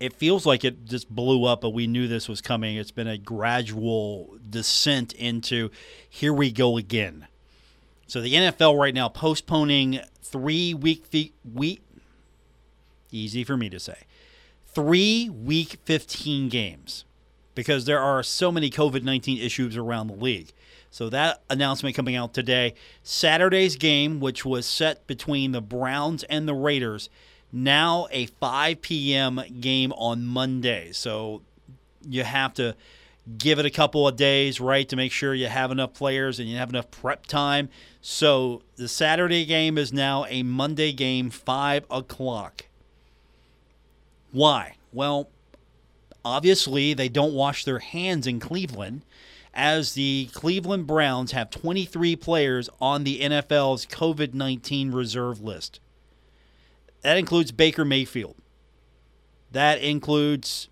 It 0.00 0.12
feels 0.14 0.44
like 0.44 0.64
it 0.64 0.84
just 0.84 1.08
blew 1.08 1.44
up, 1.44 1.60
but 1.60 1.70
we 1.70 1.86
knew 1.86 2.08
this 2.08 2.28
was 2.28 2.40
coming. 2.40 2.76
It's 2.76 2.90
been 2.90 3.06
a 3.06 3.16
gradual 3.16 4.36
descent 4.50 5.12
into 5.12 5.70
here 6.10 6.32
we 6.32 6.50
go 6.50 6.76
again. 6.76 7.28
So 8.14 8.20
the 8.20 8.34
NFL 8.34 8.78
right 8.78 8.94
now 8.94 9.08
postponing 9.08 9.98
three 10.22 10.72
week 10.72 11.32
week 11.52 11.82
easy 13.10 13.42
for 13.42 13.56
me 13.56 13.68
to 13.68 13.80
say 13.80 13.96
three 14.68 15.28
week 15.28 15.80
15 15.84 16.48
games 16.48 17.06
because 17.56 17.86
there 17.86 17.98
are 17.98 18.22
so 18.22 18.52
many 18.52 18.70
COVID 18.70 19.02
19 19.02 19.38
issues 19.38 19.76
around 19.76 20.06
the 20.06 20.14
league. 20.14 20.52
So 20.92 21.08
that 21.08 21.42
announcement 21.50 21.96
coming 21.96 22.14
out 22.14 22.32
today. 22.32 22.74
Saturday's 23.02 23.74
game, 23.74 24.20
which 24.20 24.44
was 24.44 24.64
set 24.64 25.04
between 25.08 25.50
the 25.50 25.60
Browns 25.60 26.22
and 26.22 26.46
the 26.46 26.54
Raiders, 26.54 27.10
now 27.50 28.06
a 28.12 28.26
5 28.26 28.80
p.m. 28.80 29.40
game 29.58 29.92
on 29.94 30.24
Monday. 30.24 30.92
So 30.92 31.42
you 32.08 32.22
have 32.22 32.54
to 32.54 32.76
give 33.38 33.58
it 33.58 33.66
a 33.66 33.70
couple 33.70 34.06
of 34.06 34.16
days, 34.16 34.60
right, 34.60 34.88
to 34.88 34.96
make 34.96 35.12
sure 35.12 35.34
you 35.34 35.46
have 35.46 35.70
enough 35.70 35.94
players 35.94 36.38
and 36.38 36.48
you 36.48 36.56
have 36.56 36.70
enough 36.70 36.90
prep 36.90 37.26
time. 37.26 37.68
So 38.00 38.62
the 38.76 38.88
Saturday 38.88 39.44
game 39.44 39.78
is 39.78 39.92
now 39.92 40.26
a 40.26 40.42
Monday 40.42 40.92
game, 40.92 41.30
5 41.30 41.86
o'clock. 41.90 42.66
Why? 44.32 44.74
Well, 44.92 45.28
obviously, 46.24 46.92
they 46.92 47.08
don't 47.08 47.34
wash 47.34 47.64
their 47.64 47.78
hands 47.78 48.26
in 48.26 48.40
Cleveland, 48.40 49.02
as 49.54 49.94
the 49.94 50.28
Cleveland 50.32 50.86
Browns 50.86 51.32
have 51.32 51.48
23 51.50 52.16
players 52.16 52.68
on 52.80 53.04
the 53.04 53.20
NFL's 53.20 53.86
COVID 53.86 54.34
19 54.34 54.90
reserve 54.90 55.40
list. 55.40 55.80
That 57.02 57.16
includes 57.16 57.52
Baker 57.52 57.84
Mayfield. 57.84 58.36
That 59.52 59.80
includes 59.80 60.68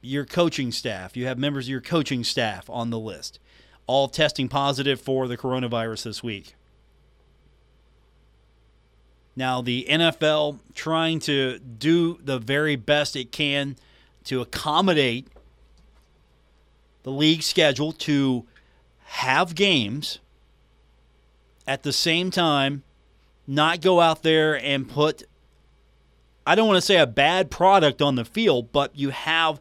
your 0.00 0.24
coaching 0.24 0.72
staff. 0.72 1.16
You 1.16 1.26
have 1.26 1.38
members 1.38 1.66
of 1.66 1.70
your 1.70 1.80
coaching 1.80 2.24
staff 2.24 2.68
on 2.70 2.90
the 2.90 2.98
list, 2.98 3.38
all 3.86 4.08
testing 4.08 4.48
positive 4.48 5.00
for 5.00 5.28
the 5.28 5.36
coronavirus 5.36 6.04
this 6.04 6.22
week. 6.22 6.54
Now, 9.36 9.62
the 9.62 9.86
NFL 9.88 10.58
trying 10.74 11.20
to 11.20 11.58
do 11.58 12.18
the 12.22 12.38
very 12.38 12.76
best 12.76 13.16
it 13.16 13.32
can 13.32 13.76
to 14.24 14.40
accommodate 14.40 15.28
the 17.02 17.10
league 17.10 17.42
schedule 17.42 17.92
to 17.92 18.46
have 19.04 19.54
games 19.54 20.18
at 21.66 21.82
the 21.82 21.92
same 21.92 22.30
time, 22.30 22.82
not 23.46 23.80
go 23.80 24.00
out 24.00 24.22
there 24.22 24.62
and 24.62 24.88
put, 24.88 25.22
I 26.46 26.54
don't 26.54 26.66
want 26.66 26.76
to 26.76 26.82
say 26.86 26.98
a 26.98 27.06
bad 27.06 27.50
product 27.50 28.02
on 28.02 28.16
the 28.16 28.24
field, 28.24 28.72
but 28.72 28.96
you 28.96 29.10
have 29.10 29.60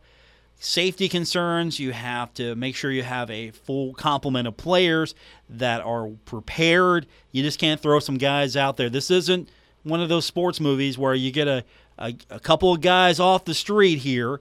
safety 0.60 1.10
concerns. 1.10 1.80
You 1.80 1.94
have 1.94 2.34
to 2.36 2.56
make 2.56 2.76
sure 2.76 2.92
you 2.92 3.04
have 3.04 3.32
a 3.32 3.52
full 3.52 3.94
complement 3.94 4.48
of 4.48 4.58
players 4.58 5.16
that 5.50 5.82
are 5.82 6.10
prepared. 6.26 7.08
You 7.32 7.42
just 7.42 7.60
can't 7.60 7.82
throw 7.82 8.00
some 8.00 8.18
guys 8.18 8.56
out 8.56 8.78
there. 8.78 8.90
This 8.90 9.10
isn't 9.10 9.50
one 9.84 10.02
of 10.02 10.10
those 10.10 10.26
sports 10.26 10.60
movies 10.60 10.98
where 10.98 11.16
you 11.16 11.32
get 11.32 11.48
a, 11.48 11.64
a, 11.98 12.14
a 12.30 12.40
couple 12.40 12.74
of 12.74 12.82
guys 12.82 13.20
off 13.20 13.46
the 13.46 13.54
street 13.54 14.00
here 14.00 14.40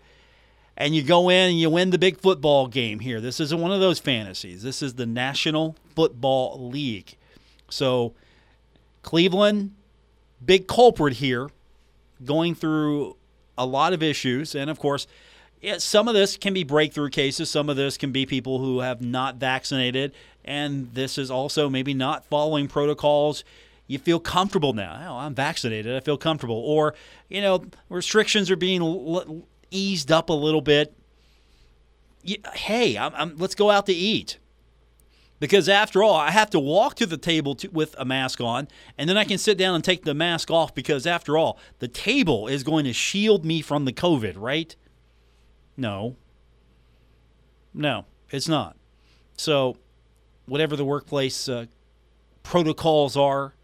and 0.76 0.94
you 0.94 1.02
go 1.02 1.28
in 1.28 1.50
and 1.50 1.58
you 1.58 1.70
win 1.70 1.90
the 1.90 1.98
big 1.98 2.18
football 2.18 2.66
game 2.66 3.00
here. 3.00 3.20
This 3.20 3.40
isn't 3.40 3.60
one 3.60 3.72
of 3.72 3.80
those 3.80 3.98
fantasies. 3.98 4.62
This 4.62 4.82
is 4.82 4.94
the 4.94 5.06
National 5.06 5.76
Football 5.94 6.68
League. 6.68 7.16
So, 7.68 8.14
Cleveland, 9.02 9.74
big 10.44 10.68
culprit 10.68 11.14
here, 11.14 11.50
going 12.24 12.54
through 12.54 13.16
a 13.56 13.66
lot 13.66 13.92
of 13.92 14.02
issues. 14.02 14.54
And 14.54 14.70
of 14.70 14.78
course, 14.78 15.08
yeah, 15.60 15.78
some 15.78 16.08
of 16.08 16.14
this 16.14 16.36
can 16.36 16.54
be 16.54 16.64
breakthrough 16.64 17.10
cases. 17.10 17.50
Some 17.50 17.68
of 17.68 17.76
this 17.76 17.96
can 17.96 18.12
be 18.12 18.26
people 18.26 18.58
who 18.58 18.80
have 18.80 19.00
not 19.00 19.36
vaccinated. 19.36 20.12
And 20.44 20.94
this 20.94 21.18
is 21.18 21.30
also 21.30 21.68
maybe 21.68 21.94
not 21.94 22.24
following 22.24 22.68
protocols 22.68 23.44
you 23.88 23.98
feel 23.98 24.20
comfortable 24.20 24.74
now. 24.74 25.00
Oh, 25.08 25.16
I'm 25.16 25.34
vaccinated. 25.34 25.96
I 25.96 26.00
feel 26.00 26.18
comfortable. 26.18 26.56
Or, 26.58 26.94
you 27.28 27.40
know, 27.40 27.64
restrictions 27.88 28.50
are 28.50 28.56
being 28.56 28.82
l- 28.82 29.42
eased 29.70 30.12
up 30.12 30.28
a 30.28 30.34
little 30.34 30.60
bit. 30.60 30.94
You, 32.22 32.36
hey, 32.52 32.98
I'm, 32.98 33.12
I'm, 33.14 33.36
let's 33.38 33.54
go 33.54 33.70
out 33.70 33.86
to 33.86 33.92
eat. 33.92 34.38
Because 35.40 35.68
after 35.68 36.02
all, 36.02 36.14
I 36.14 36.32
have 36.32 36.50
to 36.50 36.60
walk 36.60 36.96
to 36.96 37.06
the 37.06 37.16
table 37.16 37.54
to, 37.56 37.68
with 37.68 37.94
a 37.96 38.04
mask 38.04 38.40
on, 38.40 38.68
and 38.98 39.08
then 39.08 39.16
I 39.16 39.24
can 39.24 39.38
sit 39.38 39.56
down 39.56 39.74
and 39.74 39.84
take 39.84 40.04
the 40.04 40.12
mask 40.12 40.50
off 40.50 40.74
because, 40.74 41.06
after 41.06 41.38
all, 41.38 41.58
the 41.78 41.86
table 41.86 42.48
is 42.48 42.64
going 42.64 42.84
to 42.84 42.92
shield 42.92 43.44
me 43.44 43.62
from 43.62 43.84
the 43.84 43.92
COVID, 43.92 44.34
right? 44.36 44.74
No. 45.78 46.16
No, 47.72 48.04
it's 48.30 48.48
not. 48.48 48.76
So, 49.36 49.76
whatever 50.46 50.74
the 50.74 50.84
workplace 50.84 51.48
uh, 51.48 51.66
protocols 52.42 53.16
are, 53.16 53.54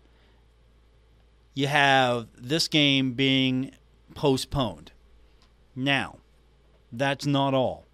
you 1.55 1.67
have 1.67 2.29
this 2.39 2.69
game 2.69 3.15
being 3.15 3.73
postponed. 4.15 4.93
Now, 5.75 6.19
that's 6.93 7.27
not 7.27 7.53
all. 7.53 7.85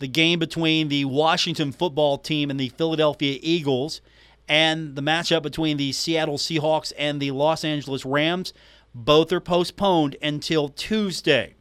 The 0.00 0.08
game 0.08 0.38
between 0.38 0.88
the 0.88 1.06
Washington 1.06 1.72
football 1.72 2.18
team 2.18 2.50
and 2.50 2.60
the 2.60 2.68
Philadelphia 2.68 3.38
Eagles 3.40 4.02
and 4.46 4.96
the 4.96 5.02
matchup 5.02 5.42
between 5.42 5.78
the 5.78 5.92
Seattle 5.92 6.36
Seahawks 6.36 6.92
and 6.98 7.22
the 7.22 7.30
Los 7.30 7.64
Angeles 7.64 8.04
Rams, 8.04 8.52
both 8.94 9.32
are 9.32 9.40
postponed 9.40 10.16
until 10.20 10.68
Tuesday. 10.68 11.54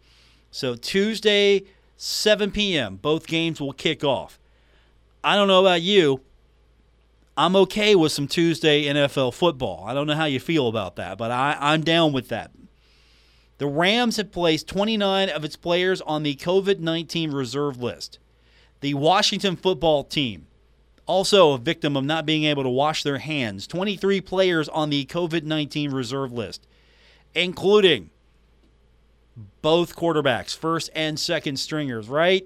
So, 0.53 0.75
Tuesday, 0.75 1.63
7 1.97 2.51
p.m., 2.51 2.97
both 2.97 3.25
games 3.25 3.59
will 3.59 3.73
kick 3.73 4.03
off. 4.03 4.39
I 5.23 5.35
don't 5.35 5.47
know 5.47 5.61
about 5.61 5.81
you. 5.81 6.21
I'm 7.35 7.55
okay 7.55 7.95
with 7.95 8.11
some 8.11 8.27
Tuesday 8.27 8.83
NFL 8.83 9.33
football. 9.33 9.83
I 9.87 9.95
don't 9.95 10.05
know 10.05 10.13
how 10.13 10.25
you 10.25 10.39
feel 10.39 10.67
about 10.67 10.95
that, 10.97 11.17
but 11.17 11.31
I, 11.31 11.57
I'm 11.59 11.81
down 11.81 12.13
with 12.13 12.27
that. 12.27 12.51
The 13.57 13.65
Rams 13.65 14.17
have 14.17 14.31
placed 14.31 14.67
29 14.67 15.29
of 15.29 15.43
its 15.43 15.55
players 15.55 16.01
on 16.01 16.21
the 16.21 16.35
COVID 16.35 16.77
19 16.77 17.31
reserve 17.31 17.81
list. 17.81 18.19
The 18.81 18.93
Washington 18.93 19.55
football 19.55 20.03
team, 20.03 20.45
also 21.07 21.53
a 21.53 21.57
victim 21.57 21.97
of 21.97 22.03
not 22.03 22.27
being 22.27 22.43
able 22.43 22.61
to 22.61 22.69
wash 22.69 23.01
their 23.01 23.17
hands, 23.17 23.65
23 23.65 24.21
players 24.21 24.69
on 24.69 24.91
the 24.91 25.03
COVID 25.05 25.45
19 25.45 25.89
reserve 25.89 26.31
list, 26.31 26.67
including 27.33 28.11
both 29.61 29.95
quarterbacks, 29.95 30.55
first 30.55 30.89
and 30.93 31.19
second 31.19 31.57
stringers, 31.57 32.07
right? 32.07 32.45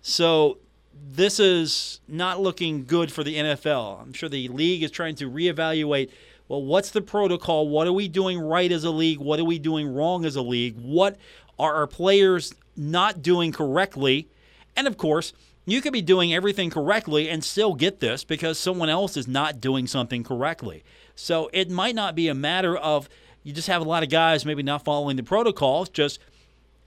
So 0.00 0.58
this 0.94 1.40
is 1.40 2.00
not 2.06 2.40
looking 2.40 2.84
good 2.84 3.12
for 3.12 3.24
the 3.24 3.36
NFL. 3.36 4.00
I'm 4.00 4.12
sure 4.12 4.28
the 4.28 4.48
league 4.48 4.82
is 4.82 4.90
trying 4.90 5.16
to 5.16 5.30
reevaluate 5.30 6.10
well, 6.48 6.62
what's 6.62 6.90
the 6.90 7.00
protocol? 7.00 7.66
What 7.66 7.86
are 7.86 7.94
we 7.94 8.08
doing 8.08 8.38
right 8.38 8.70
as 8.70 8.84
a 8.84 8.90
league? 8.90 9.20
What 9.20 9.40
are 9.40 9.44
we 9.44 9.58
doing 9.58 9.88
wrong 9.88 10.26
as 10.26 10.36
a 10.36 10.42
league? 10.42 10.76
What 10.76 11.16
are 11.58 11.74
our 11.76 11.86
players 11.86 12.52
not 12.76 13.22
doing 13.22 13.52
correctly? 13.52 14.28
And 14.76 14.86
of 14.86 14.98
course, 14.98 15.32
you 15.64 15.80
could 15.80 15.94
be 15.94 16.02
doing 16.02 16.34
everything 16.34 16.68
correctly 16.68 17.30
and 17.30 17.42
still 17.42 17.74
get 17.74 18.00
this 18.00 18.22
because 18.22 18.58
someone 18.58 18.90
else 18.90 19.16
is 19.16 19.26
not 19.26 19.62
doing 19.62 19.86
something 19.86 20.24
correctly. 20.24 20.84
So 21.14 21.48
it 21.54 21.70
might 21.70 21.94
not 21.94 22.14
be 22.14 22.28
a 22.28 22.34
matter 22.34 22.76
of 22.76 23.08
you 23.42 23.52
just 23.52 23.68
have 23.68 23.82
a 23.82 23.84
lot 23.84 24.02
of 24.02 24.08
guys 24.08 24.44
maybe 24.44 24.62
not 24.62 24.84
following 24.84 25.16
the 25.16 25.22
protocols, 25.22 25.88
just 25.88 26.18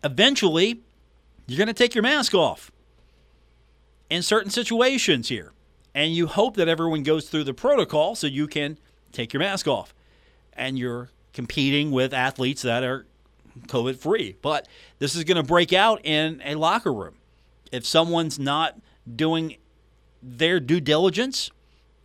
eventually 0.04 0.82
you're 1.48 1.58
going 1.58 1.68
to 1.68 1.74
take 1.74 1.96
your 1.96 2.04
mask 2.04 2.34
off 2.34 2.72
in 4.10 4.22
certain 4.22 4.52
situations 4.52 5.30
here. 5.30 5.52
And 5.94 6.14
you 6.14 6.28
hope 6.28 6.56
that 6.58 6.68
everyone 6.68 7.04
goes 7.04 7.30
through 7.30 7.46
the 7.46 7.54
protocol 7.54 8.16
so 8.16 8.28
you 8.28 8.48
can 8.48 8.78
take 9.12 9.32
your 9.32 9.40
mask 9.40 9.68
off. 9.68 9.94
And 10.54 10.78
you're 10.78 11.10
competing 11.34 11.92
with 11.92 12.14
athletes 12.14 12.64
that 12.64 12.84
are 12.84 13.06
COVID 13.68 13.98
free. 13.98 14.36
But 14.42 14.68
this 15.00 15.16
is 15.16 15.24
going 15.24 15.38
to 15.38 15.44
break 15.44 15.72
out 15.72 16.02
in 16.06 16.42
a 16.44 16.56
locker 16.56 16.94
room. 16.94 17.16
If 17.72 17.86
someone's 17.86 18.38
not 18.38 18.78
doing 19.14 19.58
their 20.22 20.60
due 20.60 20.82
diligence 20.82 21.50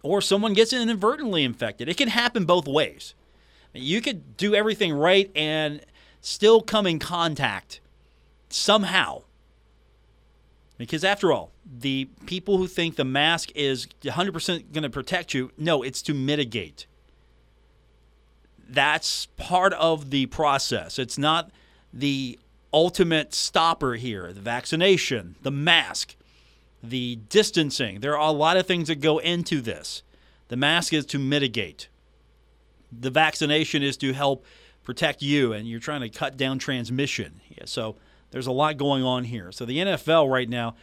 or 0.02 0.20
someone 0.20 0.52
gets 0.52 0.72
inadvertently 0.72 1.42
infected, 1.42 1.88
it 1.88 1.96
can 1.96 2.08
happen 2.08 2.44
both 2.44 2.68
ways. 2.68 3.14
You 3.72 4.00
could 4.00 4.36
do 4.36 4.54
everything 4.54 4.92
right 4.92 5.30
and 5.34 5.80
still 6.20 6.60
come 6.60 6.86
in 6.86 6.98
contact 6.98 7.80
somehow 8.48 9.22
because 10.80 11.04
after 11.04 11.30
all, 11.30 11.52
the 11.70 12.08
people 12.24 12.56
who 12.56 12.66
think 12.66 12.96
the 12.96 13.04
mask 13.04 13.50
is 13.54 13.86
100% 14.00 14.72
going 14.72 14.82
to 14.82 14.88
protect 14.88 15.34
you, 15.34 15.52
no, 15.58 15.82
it's 15.82 16.00
to 16.00 16.14
mitigate. 16.14 16.86
That's 18.66 19.26
part 19.36 19.74
of 19.74 20.08
the 20.08 20.24
process. 20.24 20.98
It's 20.98 21.18
not 21.18 21.50
the 21.92 22.38
ultimate 22.72 23.34
stopper 23.34 23.96
here 23.96 24.32
the 24.32 24.40
vaccination, 24.40 25.36
the 25.42 25.50
mask, 25.50 26.16
the 26.82 27.16
distancing. 27.28 28.00
There 28.00 28.16
are 28.16 28.30
a 28.30 28.32
lot 28.32 28.56
of 28.56 28.64
things 28.64 28.88
that 28.88 29.02
go 29.02 29.18
into 29.18 29.60
this. 29.60 30.02
The 30.48 30.56
mask 30.56 30.94
is 30.94 31.04
to 31.06 31.18
mitigate, 31.18 31.88
the 32.92 33.10
vaccination 33.10 33.82
is 33.82 33.96
to 33.98 34.12
help 34.12 34.44
protect 34.82 35.22
you, 35.22 35.52
and 35.52 35.68
you're 35.68 35.80
trying 35.80 36.00
to 36.00 36.08
cut 36.08 36.36
down 36.36 36.58
transmission. 36.58 37.40
Yeah, 37.48 37.64
so 37.64 37.96
there's 38.30 38.46
a 38.46 38.52
lot 38.52 38.76
going 38.76 39.02
on 39.02 39.24
here. 39.24 39.52
So 39.52 39.64
the 39.64 39.78
NFL 39.78 40.30
right 40.30 40.48
now, 40.48 40.74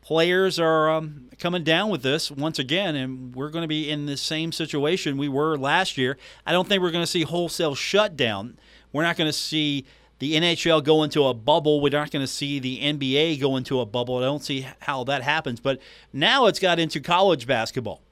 players 0.00 0.58
are 0.58 0.90
um, 0.90 1.28
coming 1.38 1.64
down 1.64 1.90
with 1.90 2.02
this 2.02 2.30
once 2.30 2.58
again, 2.58 2.96
and 2.96 3.34
we're 3.34 3.50
going 3.50 3.62
to 3.62 3.68
be 3.68 3.90
in 3.90 4.06
the 4.06 4.16
same 4.16 4.52
situation 4.52 5.18
we 5.18 5.28
were 5.28 5.56
last 5.56 5.98
year. 5.98 6.16
I 6.46 6.52
don't 6.52 6.68
think 6.68 6.82
we're 6.82 6.90
going 6.90 7.02
to 7.02 7.10
see 7.10 7.22
wholesale 7.22 7.74
shutdown. 7.74 8.58
We're 8.92 9.02
not 9.02 9.16
going 9.16 9.28
to 9.28 9.36
see 9.36 9.84
the 10.18 10.34
NHL 10.34 10.82
go 10.82 11.02
into 11.02 11.24
a 11.24 11.34
bubble. 11.34 11.80
We're 11.80 11.90
not 11.90 12.10
going 12.10 12.24
to 12.24 12.32
see 12.32 12.58
the 12.58 12.80
NBA 12.80 13.40
go 13.40 13.56
into 13.56 13.80
a 13.80 13.86
bubble. 13.86 14.16
I 14.18 14.22
don't 14.22 14.42
see 14.42 14.66
how 14.80 15.04
that 15.04 15.22
happens. 15.22 15.60
But 15.60 15.80
now 16.12 16.46
it's 16.46 16.58
got 16.58 16.78
into 16.78 17.00
college 17.00 17.46
basketball. 17.46 18.02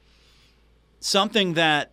Something 1.00 1.54
that 1.54 1.92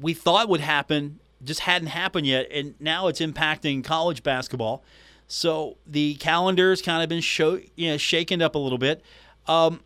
we 0.00 0.14
thought 0.14 0.48
would 0.48 0.60
happen 0.60 1.20
just 1.44 1.60
hadn't 1.60 1.88
happened 1.88 2.26
yet, 2.26 2.46
and 2.50 2.74
now 2.80 3.06
it's 3.06 3.20
impacting 3.20 3.82
college 3.82 4.22
basketball. 4.22 4.82
So 5.26 5.76
the 5.86 6.16
calendar's 6.16 6.82
kind 6.82 7.02
of 7.02 7.08
been 7.08 7.20
show, 7.20 7.60
you 7.76 7.90
know, 7.90 7.96
shaken 7.96 8.42
up 8.42 8.54
a 8.54 8.58
little 8.58 8.78
bit. 8.78 9.02
Um, 9.46 9.80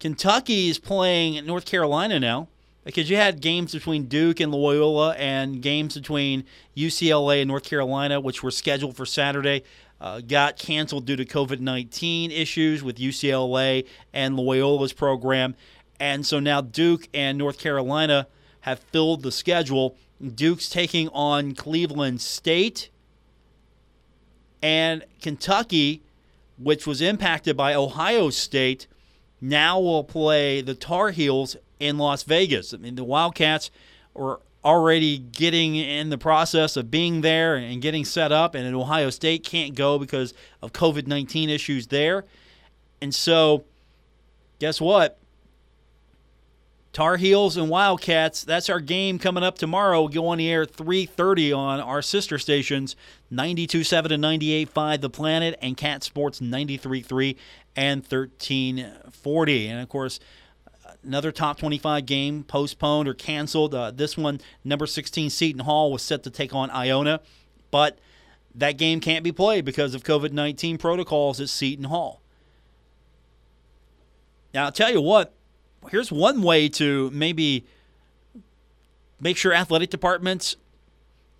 Kentucky 0.00 0.68
is 0.68 0.78
playing 0.78 1.44
North 1.46 1.66
Carolina 1.66 2.18
now 2.18 2.48
because 2.84 3.10
you 3.10 3.16
had 3.16 3.40
games 3.40 3.72
between 3.72 4.06
Duke 4.06 4.40
and 4.40 4.52
Loyola 4.52 5.14
and 5.14 5.60
games 5.60 5.94
between 5.94 6.44
UCLA 6.76 7.42
and 7.42 7.48
North 7.48 7.64
Carolina, 7.64 8.20
which 8.20 8.42
were 8.42 8.50
scheduled 8.50 8.96
for 8.96 9.06
Saturday, 9.06 9.62
uh, 10.00 10.20
got 10.20 10.58
canceled 10.58 11.06
due 11.06 11.16
to 11.16 11.24
COVID 11.24 11.60
19 11.60 12.30
issues 12.30 12.82
with 12.82 12.96
UCLA 12.96 13.86
and 14.12 14.36
Loyola's 14.36 14.92
program. 14.92 15.54
And 15.98 16.26
so 16.26 16.40
now 16.40 16.60
Duke 16.60 17.08
and 17.14 17.38
North 17.38 17.58
Carolina 17.58 18.26
have 18.66 18.80
filled 18.80 19.22
the 19.22 19.32
schedule. 19.32 19.96
Duke's 20.34 20.68
taking 20.68 21.08
on 21.10 21.54
Cleveland 21.54 22.20
State. 22.20 22.90
And 24.60 25.04
Kentucky, 25.22 26.02
which 26.58 26.86
was 26.86 27.00
impacted 27.00 27.56
by 27.56 27.74
Ohio 27.74 28.28
State, 28.30 28.88
now 29.40 29.78
will 29.78 30.02
play 30.02 30.60
the 30.60 30.74
Tar 30.74 31.12
Heels 31.12 31.56
in 31.78 31.96
Las 31.96 32.24
Vegas. 32.24 32.74
I 32.74 32.78
mean, 32.78 32.96
the 32.96 33.04
Wildcats 33.04 33.70
are 34.16 34.40
already 34.64 35.18
getting 35.18 35.76
in 35.76 36.10
the 36.10 36.18
process 36.18 36.76
of 36.76 36.90
being 36.90 37.20
there 37.20 37.54
and 37.54 37.80
getting 37.80 38.04
set 38.04 38.32
up, 38.32 38.56
and 38.56 38.74
Ohio 38.74 39.10
State 39.10 39.44
can't 39.44 39.76
go 39.76 39.96
because 39.96 40.34
of 40.60 40.72
COVID 40.72 41.06
19 41.06 41.50
issues 41.50 41.86
there. 41.86 42.24
And 43.00 43.14
so, 43.14 43.64
guess 44.58 44.80
what? 44.80 45.18
Tar 46.96 47.18
Heels 47.18 47.58
and 47.58 47.68
Wildcats. 47.68 48.42
That's 48.42 48.70
our 48.70 48.80
game 48.80 49.18
coming 49.18 49.44
up 49.44 49.58
tomorrow. 49.58 50.00
We'll 50.00 50.08
go 50.08 50.28
on 50.28 50.38
the 50.38 50.48
air 50.48 50.62
at 50.62 50.72
3:30 50.72 51.52
on 51.52 51.78
our 51.78 52.00
sister 52.00 52.38
stations 52.38 52.96
92.7 53.30 54.12
and 54.12 54.24
98.5 54.24 55.02
The 55.02 55.10
Planet 55.10 55.58
and 55.60 55.76
Cat 55.76 56.02
Sports 56.02 56.40
93.3 56.40 57.36
and 57.76 58.00
1340. 58.00 59.68
And 59.68 59.82
of 59.82 59.90
course, 59.90 60.20
another 61.04 61.32
top 61.32 61.58
25 61.58 62.06
game 62.06 62.44
postponed 62.44 63.08
or 63.08 63.12
canceled. 63.12 63.74
Uh, 63.74 63.90
this 63.90 64.16
one, 64.16 64.40
number 64.64 64.86
16 64.86 65.28
Seton 65.28 65.64
Hall 65.66 65.92
was 65.92 66.00
set 66.00 66.22
to 66.22 66.30
take 66.30 66.54
on 66.54 66.70
Iona, 66.70 67.20
but 67.70 67.98
that 68.54 68.78
game 68.78 69.00
can't 69.00 69.22
be 69.22 69.32
played 69.32 69.66
because 69.66 69.94
of 69.94 70.02
COVID 70.02 70.32
19 70.32 70.78
protocols 70.78 71.42
at 71.42 71.50
Seton 71.50 71.84
Hall. 71.84 72.22
Now, 74.54 74.64
I'll 74.64 74.72
tell 74.72 74.90
you 74.90 75.02
what, 75.02 75.35
here's 75.90 76.12
one 76.12 76.42
way 76.42 76.68
to 76.70 77.10
maybe 77.10 77.64
make 79.20 79.36
sure 79.36 79.52
athletic 79.52 79.90
departments 79.90 80.56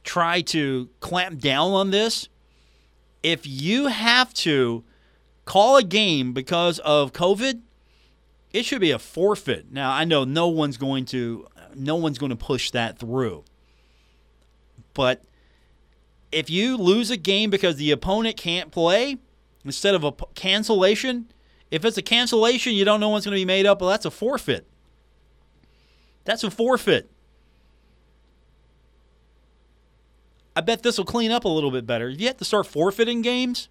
try 0.04 0.40
to 0.40 0.88
clamp 1.00 1.40
down 1.40 1.72
on 1.72 1.90
this. 1.90 2.28
If 3.22 3.46
you 3.46 3.88
have 3.88 4.32
to 4.34 4.84
call 5.44 5.76
a 5.76 5.82
game 5.82 6.32
because 6.32 6.78
of 6.80 7.12
COVID, 7.12 7.60
it 8.52 8.64
should 8.64 8.80
be 8.80 8.90
a 8.90 8.98
forfeit. 8.98 9.70
Now, 9.70 9.92
I 9.92 10.04
know 10.04 10.24
no 10.24 10.48
one's 10.48 10.76
going 10.76 11.04
to 11.06 11.46
no 11.74 11.96
one's 11.96 12.18
going 12.18 12.30
to 12.30 12.36
push 12.36 12.70
that 12.70 12.98
through. 12.98 13.44
But 14.94 15.22
if 16.32 16.48
you 16.48 16.76
lose 16.76 17.10
a 17.10 17.16
game 17.16 17.50
because 17.50 17.76
the 17.76 17.90
opponent 17.90 18.36
can't 18.36 18.70
play 18.70 19.18
instead 19.64 19.94
of 19.94 20.04
a 20.04 20.12
cancellation, 20.34 21.30
if 21.70 21.84
it's 21.84 21.98
a 21.98 22.02
cancellation, 22.02 22.74
you 22.74 22.84
don't 22.84 23.00
know 23.00 23.08
what's 23.08 23.26
going 23.26 23.34
to 23.34 23.40
be 23.40 23.44
made 23.44 23.66
up, 23.66 23.80
well, 23.80 23.90
that's 23.90 24.04
a 24.04 24.10
forfeit. 24.10 24.66
That's 26.24 26.44
a 26.44 26.50
forfeit. 26.50 27.10
I 30.54 30.62
bet 30.62 30.82
this 30.82 30.96
will 30.96 31.04
clean 31.04 31.30
up 31.30 31.44
a 31.44 31.48
little 31.48 31.70
bit 31.70 31.86
better. 31.86 32.08
If 32.08 32.20
you 32.20 32.26
have 32.28 32.38
to 32.38 32.44
start 32.44 32.66
forfeiting 32.66 33.20
games, 33.20 33.68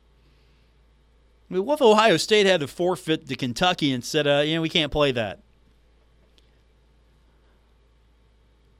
I 1.50 1.56
mean, 1.56 1.66
what 1.66 1.76
if 1.76 1.82
Ohio 1.82 2.18
State 2.18 2.46
had 2.46 2.60
to 2.60 2.68
forfeit 2.68 3.28
to 3.28 3.36
Kentucky 3.36 3.92
and 3.92 4.04
said, 4.04 4.28
uh, 4.28 4.44
you 4.46 4.56
know, 4.56 4.62
we 4.62 4.70
can't 4.70 4.92
play 4.92 5.12
that? 5.12 5.40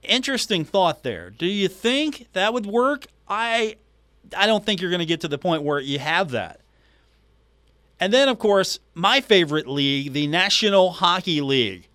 Interesting 0.02 0.64
thought 0.64 1.02
there. 1.02 1.30
Do 1.30 1.46
you 1.46 1.66
think 1.66 2.28
that 2.32 2.52
would 2.52 2.66
work? 2.66 3.06
I 3.28 3.76
I 4.36 4.46
don't 4.46 4.64
think 4.64 4.80
you're 4.80 4.90
going 4.90 5.00
to 5.00 5.06
get 5.06 5.20
to 5.22 5.28
the 5.28 5.38
point 5.38 5.62
where 5.62 5.80
you 5.80 5.98
have 5.98 6.30
that. 6.30 6.60
And 7.98 8.12
then, 8.12 8.28
of 8.28 8.38
course, 8.38 8.78
my 8.94 9.20
favorite 9.20 9.66
league, 9.66 10.12
the 10.12 10.26
National 10.26 10.90
Hockey 10.90 11.40
League. 11.40 11.88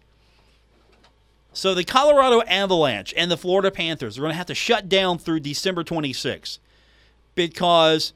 So 1.53 1.75
the 1.75 1.83
Colorado 1.83 2.41
Avalanche 2.43 3.13
and 3.15 3.29
the 3.29 3.37
Florida 3.37 3.71
Panthers 3.71 4.17
are 4.17 4.21
going 4.21 4.31
to 4.31 4.37
have 4.37 4.47
to 4.47 4.55
shut 4.55 4.87
down 4.87 5.17
through 5.17 5.41
December 5.41 5.83
26th 5.83 6.59
because 7.35 8.13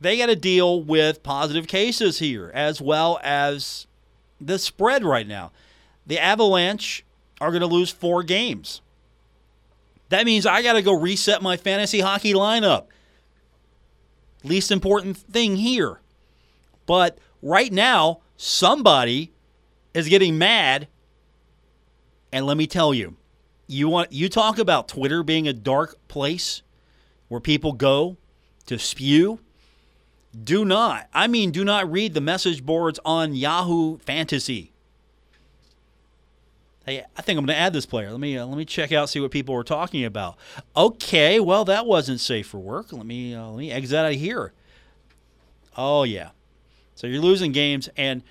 they 0.00 0.18
got 0.18 0.26
to 0.26 0.36
deal 0.36 0.82
with 0.82 1.22
positive 1.22 1.66
cases 1.66 2.18
here 2.18 2.50
as 2.54 2.80
well 2.80 3.18
as 3.22 3.86
the 4.40 4.58
spread 4.58 5.02
right 5.02 5.26
now. 5.26 5.50
The 6.06 6.18
Avalanche 6.18 7.04
are 7.40 7.50
going 7.50 7.62
to 7.62 7.66
lose 7.66 7.90
four 7.90 8.22
games. 8.22 8.82
That 10.10 10.26
means 10.26 10.44
I 10.44 10.62
got 10.62 10.74
to 10.74 10.82
go 10.82 10.92
reset 10.92 11.42
my 11.42 11.56
fantasy 11.56 12.00
hockey 12.00 12.34
lineup. 12.34 12.84
Least 14.42 14.70
important 14.70 15.16
thing 15.16 15.56
here. 15.56 16.00
But 16.86 17.18
right 17.44 17.72
now, 17.72 18.22
somebody 18.36 19.32
is 19.92 20.08
getting 20.08 20.36
mad. 20.38 20.88
And 22.32 22.46
let 22.46 22.56
me 22.56 22.66
tell 22.66 22.92
you, 22.92 23.16
you 23.68 23.88
want 23.88 24.12
you 24.12 24.28
talk 24.28 24.58
about 24.58 24.88
Twitter 24.88 25.22
being 25.22 25.46
a 25.46 25.52
dark 25.52 25.96
place 26.08 26.62
where 27.28 27.40
people 27.40 27.72
go 27.72 28.16
to 28.66 28.78
spew. 28.78 29.38
Do 30.42 30.64
not, 30.64 31.08
I 31.14 31.28
mean, 31.28 31.52
do 31.52 31.64
not 31.64 31.90
read 31.90 32.14
the 32.14 32.20
message 32.20 32.66
boards 32.66 32.98
on 33.04 33.36
Yahoo 33.36 33.98
Fantasy. 33.98 34.72
Hey, 36.84 37.04
I 37.16 37.22
think 37.22 37.38
I'm 37.38 37.46
going 37.46 37.56
to 37.56 37.60
add 37.60 37.72
this 37.72 37.86
player. 37.86 38.10
Let 38.10 38.20
me 38.20 38.36
uh, 38.36 38.44
let 38.44 38.58
me 38.58 38.64
check 38.64 38.92
out 38.92 39.08
see 39.08 39.20
what 39.20 39.30
people 39.30 39.54
are 39.54 39.62
talking 39.62 40.04
about. 40.04 40.36
Okay, 40.76 41.38
well 41.38 41.64
that 41.66 41.86
wasn't 41.86 42.20
safe 42.20 42.48
for 42.48 42.58
work. 42.58 42.92
Let 42.92 43.06
me 43.06 43.32
uh, 43.34 43.46
let 43.46 43.58
me 43.58 43.70
exit 43.70 43.96
out 43.96 44.12
of 44.12 44.18
here. 44.18 44.52
Oh 45.76 46.02
yeah, 46.02 46.30
so 46.94 47.06
you're 47.06 47.20
losing 47.20 47.52
games, 47.52 47.88
and 47.96 48.22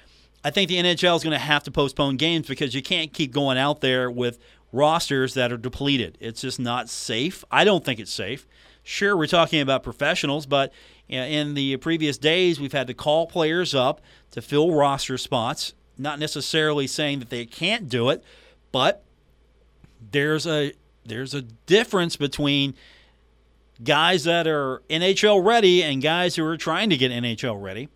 I 0.43 0.49
think 0.49 0.69
the 0.69 0.77
NHL 0.77 1.15
is 1.15 1.23
going 1.23 1.31
to 1.31 1.37
have 1.39 1.63
to 1.63 1.71
postpone 1.71 2.17
games 2.17 2.47
because 2.47 2.73
you 2.75 2.81
can't 2.81 3.13
keep 3.13 3.31
going 3.31 3.57
out 3.57 3.81
there 3.81 4.09
with 4.11 4.39
rosters 4.71 5.35
that 5.35 5.51
are 5.51 5.57
depleted. 5.57 6.17
It's 6.19 6.41
just 6.41 6.59
not 6.59 6.89
safe. 6.89 7.45
I 7.51 7.63
don't 7.63 7.85
think 7.85 7.99
it's 7.99 8.11
safe. 8.11 8.45
Sure, 8.83 9.15
we're 9.15 9.27
talking 9.27 9.61
about 9.61 9.83
professionals, 9.83 10.45
but 10.45 10.73
in 11.07 11.53
the 11.53 11.77
previous 11.77 12.17
days, 12.17 12.59
we've 12.59 12.73
had 12.73 12.87
to 12.87 12.93
call 12.93 13.27
players 13.27 13.73
up 13.73 14.01
to 14.31 14.41
fill 14.41 14.73
roster 14.73 15.17
spots. 15.17 15.73
Not 15.97 16.19
necessarily 16.19 16.87
saying 16.87 17.19
that 17.19 17.29
they 17.29 17.45
can't 17.45 17.87
do 17.87 18.09
it, 18.09 18.23
but 18.71 19.03
there's 20.11 20.47
a 20.47 20.73
there's 21.05 21.33
a 21.33 21.41
difference 21.41 22.15
between 22.15 22.73
guys 23.83 24.23
that 24.23 24.47
are 24.47 24.81
NHL 24.89 25.45
ready 25.45 25.83
and 25.83 26.01
guys 26.01 26.35
who 26.35 26.45
are 26.45 26.57
trying 26.57 26.89
to 26.89 26.97
get 26.97 27.11
NHL 27.11 27.61
ready. 27.61 27.89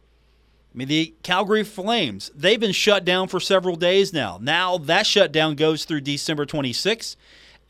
I 0.77 0.81
mean, 0.81 0.89
the 0.89 1.15
Calgary 1.23 1.63
Flames, 1.63 2.29
they've 2.35 2.59
been 2.59 2.71
shut 2.71 3.03
down 3.03 3.29
for 3.29 3.39
several 3.39 3.75
days 3.75 4.13
now. 4.13 4.37
Now 4.39 4.77
that 4.77 5.07
shutdown 5.07 5.55
goes 5.55 5.85
through 5.85 6.01
December 6.01 6.45
26th, 6.45 7.15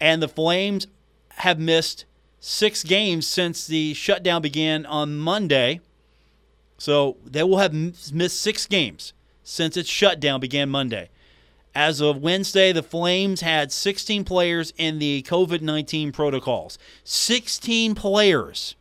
and 0.02 0.22
the 0.22 0.28
Flames 0.28 0.88
have 1.38 1.58
missed 1.58 2.04
six 2.42 2.84
games 2.84 3.26
since 3.26 3.66
the 3.66 3.94
shutdown 3.94 4.42
began 4.42 4.86
on 4.86 5.18
Monday. 5.18 5.80
So 6.78 7.16
they 7.24 7.44
will 7.44 7.60
have 7.60 7.74
missed 7.74 8.42
six 8.42 8.66
games 8.66 9.14
since 9.42 9.78
its 9.78 9.88
shutdown 9.88 10.42
began 10.42 10.68
Monday. 10.68 11.08
As 11.74 12.02
of 12.02 12.18
Wednesday, 12.18 12.74
the 12.74 12.84
Flames 12.84 13.40
had 13.40 13.72
16 13.72 14.26
players 14.26 14.74
in 14.78 15.00
the 15.00 15.22
COVID 15.22 15.62
19 15.62 16.12
protocols. 16.12 16.78
16 17.06 17.96
players. 17.96 18.76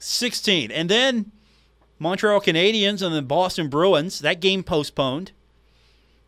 16. 0.00 0.72
And 0.72 0.88
then 0.88 1.30
Montreal 2.02 2.40
Canadiens 2.40 3.00
and 3.00 3.14
the 3.14 3.22
Boston 3.22 3.68
Bruins, 3.68 4.18
that 4.18 4.40
game 4.40 4.64
postponed. 4.64 5.30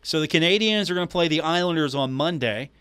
So 0.01 0.21
the 0.21 0.27
Canadiens 0.27 0.89
are 0.89 0.95
going 0.95 1.07
to 1.07 1.11
play 1.11 1.27
the 1.27 1.41
Islanders 1.41 1.93
on 1.93 2.13
Monday. 2.13 2.71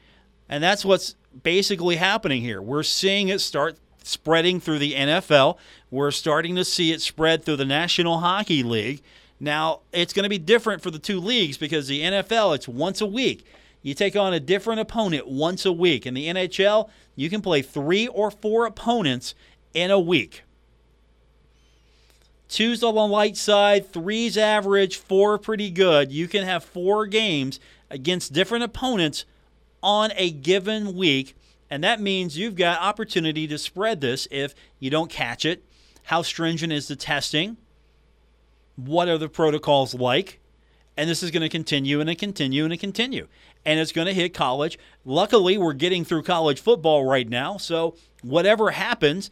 And 0.49 0.63
that's 0.63 0.85
what's 0.85 1.17
basically 1.43 1.97
happening 1.97 2.43
here. 2.43 2.63
We're 2.63 2.85
seeing 2.85 3.29
it 3.29 3.41
start 3.41 3.79
spreading 4.05 4.61
through 4.61 4.79
the 4.79 4.95
NFL. 4.95 5.59
We're 5.91 6.13
starting 6.13 6.55
to 6.55 6.65
see 6.65 6.93
it 6.93 7.01
spread 7.01 7.43
through 7.45 7.57
the 7.57 7.65
National 7.65 8.19
Hockey 8.19 8.63
League. 8.63 9.03
Now, 9.41 9.81
it's 9.93 10.13
going 10.13 10.23
to 10.23 10.31
be 10.31 10.39
different 10.39 10.81
for 10.81 10.93
the 10.93 10.99
two 11.01 11.19
leagues 11.19 11.59
because 11.59 11.89
the 11.89 12.03
NFL, 12.03 12.55
it's 12.55 12.69
once 12.69 13.01
a 13.01 13.07
week. 13.07 13.45
You 13.83 13.95
take 13.95 14.15
on 14.15 14.33
a 14.33 14.41
different 14.41 14.81
opponent 14.81 15.27
once 15.27 15.67
a 15.67 15.73
week. 15.73 16.07
In 16.07 16.15
the 16.15 16.29
NHL, 16.29 16.89
you 17.17 17.29
can 17.29 17.43
play 17.43 17.61
three 17.61 18.07
or 18.07 18.31
four 18.31 18.67
opponents 18.67 19.35
in 19.73 19.91
a 19.91 19.99
week. 19.99 20.45
Two's 22.49 22.83
on 22.83 22.95
the 22.95 23.07
light 23.07 23.37
side, 23.37 23.93
three's 23.93 24.37
average, 24.37 24.97
four 24.97 25.39
pretty 25.39 25.71
good. 25.71 26.13
You 26.13 26.29
can 26.29 26.45
have 26.45 26.63
four 26.63 27.07
games 27.07 27.59
against 27.91 28.33
different 28.33 28.65
opponents 28.65 29.25
on 29.83 30.13
a 30.17 30.31
given 30.31 30.95
week, 30.95 31.37
and 31.71 31.83
that 31.83 32.01
means 32.01 32.39
you've 32.39 32.57
got 32.57 32.81
opportunity 32.81 33.47
to 33.47 33.59
spread 33.59 34.01
this 34.01 34.29
if 34.31 34.55
you 34.79 34.91
don't 34.91 35.11
catch 35.11 35.45
it. 35.45 35.65
How 36.05 36.23
stringent 36.23 36.73
is 36.73 36.89
the 36.89 36.97
testing? 36.97 37.57
What 38.77 39.09
are 39.09 39.19
the 39.19 39.29
protocols 39.29 39.95
like? 39.95 40.41
And 40.97 41.11
this 41.11 41.23
is 41.23 41.31
going 41.31 41.43
to 41.43 41.49
continue 41.49 42.01
and 42.01 42.19
continue 42.19 42.65
and 42.65 42.79
continue. 42.79 43.27
And 43.65 43.81
it's 43.81 43.93
going 43.93 44.07
to 44.07 44.15
hit 44.15 44.35
college. 44.35 44.79
Luckily, 45.05 45.59
we're 45.59 45.73
getting 45.73 46.05
through 46.05 46.23
college 46.23 46.61
football 46.61 47.05
right 47.05 47.29
now. 47.29 47.57
So, 47.57 47.97
whatever 48.23 48.71
happens, 48.73 49.31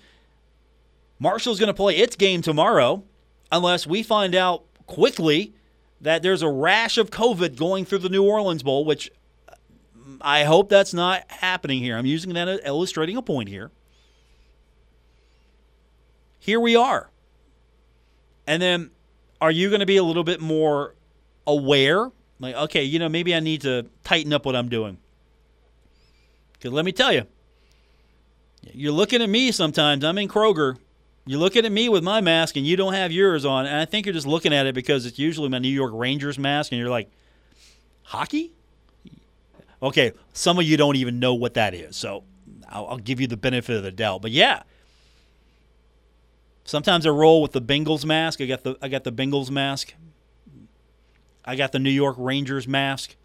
Marshall's 1.23 1.61
going 1.61 1.69
to 1.69 1.75
play 1.75 1.97
its 1.99 2.17
game 2.17 2.43
tomorrow 2.43 3.05
unless 3.53 3.87
we 3.87 4.03
find 4.03 4.35
out 4.35 4.65
quickly 4.89 5.55
that 6.01 6.21
there's 6.21 6.43
a 6.43 6.49
rash 6.49 6.99
of 6.99 7.11
COVID 7.11 7.57
going 7.57 7.85
through 7.85 7.99
the 7.99 8.09
New 8.09 8.25
Orleans 8.25 8.65
Bowl, 8.65 8.85
which 8.85 9.09
uh, 9.49 9.55
I 10.21 10.43
hope 10.43 10.69
that's 10.69 10.93
not 10.93 11.23
happening 11.31 11.81
here. 11.81 11.97
I'm 11.97 12.07
using 12.07 12.35
that 12.35 12.49
as 12.49 12.59
illustrating 12.65 13.17
a 13.17 13.23
point 13.23 13.49
here. 13.49 13.71
Here 16.41 16.59
we 16.59 16.75
are. 16.75 17.09
And 18.49 18.61
then 18.61 18.91
are 19.41 19.53
you 19.53 19.69
going 19.69 19.79
to 19.79 19.87
be 19.87 19.99
a 19.99 20.03
little 20.03 20.25
bit 20.25 20.41
more 20.41 20.97
aware? 21.47 22.11
Like, 22.41 22.57
okay, 22.57 22.83
you 22.83 22.99
know, 22.99 23.09
maybe 23.09 23.33
I 23.33 23.39
need 23.39 23.61
to 23.61 23.87
tighten 24.03 24.33
up 24.33 24.45
what 24.45 24.57
I'm 24.57 24.69
doing. 24.69 24.99
Because 26.55 26.73
let 26.73 26.85
me 26.85 26.91
tell 26.91 27.13
you, 27.13 27.29
you're 28.73 28.91
looking 28.91 29.23
at 29.23 29.29
me 29.29 29.53
sometimes. 29.53 30.03
I'm 30.03 30.19
in 30.19 30.27
Kroger 30.27 30.79
you're 31.27 31.39
looking 31.39 31.65
at 31.65 31.73
me 31.73 31.89
with 31.89 32.03
my 32.03 32.21
mask 32.21 32.57
and 32.57 32.67
you 32.67 32.77
don't 32.77 32.95
have 32.95 33.13
yours 33.13 33.45
on, 33.45 33.67
and 33.67 33.77
I 33.77 33.85
think 33.85 34.07
you're 34.07 34.13
just 34.13 34.27
looking 34.27 34.53
at 34.53 34.67
it 34.67 34.75
because 34.75 35.07
it's 35.07 35.19
usually 35.19 35.49
my 35.49 35.59
New 35.59 35.69
York 35.69 35.93
Rangers 35.95 36.39
mask, 36.39 36.73
and 36.73 36.81
you're 36.81 36.91
like, 36.91 37.11
hockey? 38.03 38.53
Okay, 39.83 40.13
some 40.33 40.59
of 40.59 40.65
you 40.65 40.77
don't 40.77 40.97
even 40.97 41.21
know 41.21 41.35
what 41.35 41.55
that 41.55 41.75
is, 41.75 41.97
so 41.97 42.25
I'll, 42.69 42.87
I'll 42.89 42.99
give 42.99 43.21
you 43.21 43.27
the 43.27 43.37
benefit 43.37 43.77
of 43.77 43.83
the 43.83 43.93
doubt. 43.93 44.23
But 44.23 44.33
yeah, 44.33 44.63
sometimes 46.65 47.07
I 47.07 47.11
roll 47.11 47.43
with 47.43 47.53
the 47.53 47.63
Bengals 47.63 48.05
mask. 48.05 48.41
I 48.41 48.47
got 48.47 48.65
the 48.65 48.77
I 48.83 48.89
got 48.89 49.05
the 49.05 49.13
Bengals 49.13 49.51
mask. 49.51 49.95
I 51.45 51.57
got 51.57 51.73
the 51.73 51.81
New 51.81 51.91
York 51.91 52.17
Rangers 52.19 52.69
mask. 52.69 53.17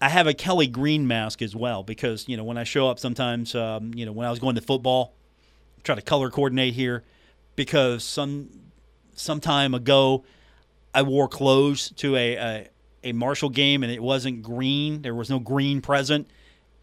I 0.00 0.08
have 0.08 0.26
a 0.26 0.34
Kelly 0.34 0.66
Green 0.66 1.06
mask 1.06 1.42
as 1.42 1.54
well 1.54 1.82
because 1.84 2.28
you 2.28 2.36
know 2.36 2.44
when 2.44 2.58
I 2.58 2.64
show 2.64 2.88
up 2.88 2.98
sometimes, 2.98 3.54
um, 3.54 3.94
you 3.94 4.04
know 4.04 4.12
when 4.12 4.26
I 4.26 4.30
was 4.30 4.38
going 4.40 4.56
to 4.56 4.60
football 4.60 5.14
try 5.82 5.94
to 5.94 6.02
color 6.02 6.30
coordinate 6.30 6.74
here 6.74 7.04
because 7.56 8.04
some 8.04 8.48
some 9.14 9.40
time 9.40 9.74
ago 9.74 10.24
I 10.94 11.02
wore 11.02 11.28
clothes 11.28 11.90
to 11.96 12.16
a, 12.16 12.36
a, 12.36 12.68
a 13.04 13.12
Marshall 13.12 13.50
game 13.50 13.82
and 13.82 13.92
it 13.92 14.02
wasn't 14.02 14.42
green. 14.42 15.02
There 15.02 15.14
was 15.14 15.30
no 15.30 15.38
green 15.38 15.80
present, 15.80 16.28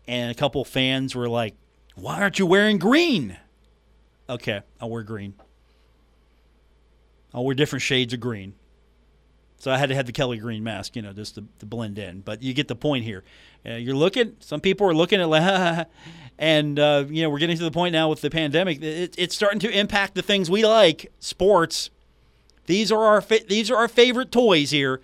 and 0.08 0.32
a 0.32 0.36
couple 0.36 0.64
fans 0.66 1.16
were 1.16 1.30
like, 1.30 1.56
"Why 1.96 2.22
aren't 2.22 2.40
you 2.40 2.46
wearing 2.46 2.78
green?" 2.78 3.38
Okay, 4.30 4.62
I'll 4.80 4.90
wear 4.90 5.04
green. 5.04 5.34
I'll 7.34 7.46
wear 7.46 7.56
different 7.56 7.84
shades 7.84 8.14
of 8.14 8.20
green. 8.20 8.54
So 9.60 9.72
I 9.72 9.78
had 9.78 9.90
to 9.90 9.96
have 9.96 10.06
the 10.06 10.14
Kelly 10.14 10.38
Green 10.38 10.64
mask, 10.64 10.96
you 10.96 11.02
know, 11.02 11.12
just 11.12 11.36
to, 11.36 11.44
to 11.60 11.66
blend 11.66 12.00
in. 12.00 12.22
But 12.22 12.42
you 12.42 12.54
get 12.54 12.70
the 12.70 12.76
point 12.76 13.04
here. 13.04 13.24
Uh, 13.66 13.74
you're 13.74 13.96
looking. 13.96 14.38
Some 14.40 14.62
people 14.62 14.88
are 14.88 14.94
looking 14.94 15.20
at 15.22 15.90
and 16.40 16.80
uh, 16.80 17.06
you 17.10 17.24
know, 17.24 17.30
we're 17.30 17.40
getting 17.40 17.58
to 17.58 17.64
the 17.64 17.72
point 17.72 17.92
now 17.92 18.10
with 18.10 18.22
the 18.22 18.30
pandemic. 18.30 18.82
It, 18.82 19.16
it's 19.18 19.36
starting 19.36 19.60
to 19.60 19.70
impact 19.70 20.16
the 20.16 20.22
things 20.22 20.50
we 20.50 20.66
like, 20.66 21.12
sports. 21.20 21.90
These 22.68 22.92
are 22.92 23.04
our 23.04 23.22
fa- 23.22 23.46
these 23.48 23.70
are 23.70 23.76
our 23.76 23.90
favorite 23.90 24.32
toys 24.32 24.72
here. 24.72 25.02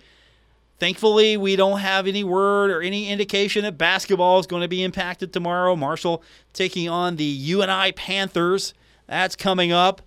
Thankfully, 0.78 1.36
we 1.36 1.56
don't 1.56 1.80
have 1.80 2.06
any 2.06 2.24
word 2.24 2.70
or 2.70 2.80
any 2.80 3.10
indication 3.10 3.62
that 3.64 3.78
basketball 3.78 4.38
is 4.38 4.46
going 4.46 4.62
to 4.62 4.68
be 4.68 4.82
impacted 4.82 5.32
tomorrow. 5.32 5.74
Marshall 5.76 6.22
taking 6.52 6.88
on 6.88 7.16
the 7.16 7.24
UNI 7.24 7.92
Panthers. 7.92 8.72
That's 9.06 9.36
coming 9.36 9.72
up. 9.72 10.02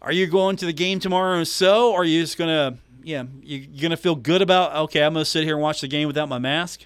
Are 0.00 0.12
you 0.12 0.26
going 0.26 0.56
to 0.56 0.66
the 0.66 0.72
game 0.72 0.98
tomorrow? 0.98 1.44
So, 1.44 1.94
are 1.94 2.04
you 2.04 2.22
just 2.22 2.36
going 2.36 2.48
to 2.48 2.78
yeah, 3.04 3.24
you, 3.42 3.68
are 3.78 3.82
gonna 3.82 3.96
feel 3.96 4.14
good 4.14 4.42
about 4.42 4.74
okay. 4.84 5.02
I'm 5.02 5.12
gonna 5.12 5.24
sit 5.24 5.44
here 5.44 5.54
and 5.54 5.62
watch 5.62 5.80
the 5.80 5.88
game 5.88 6.06
without 6.06 6.28
my 6.28 6.38
mask. 6.38 6.82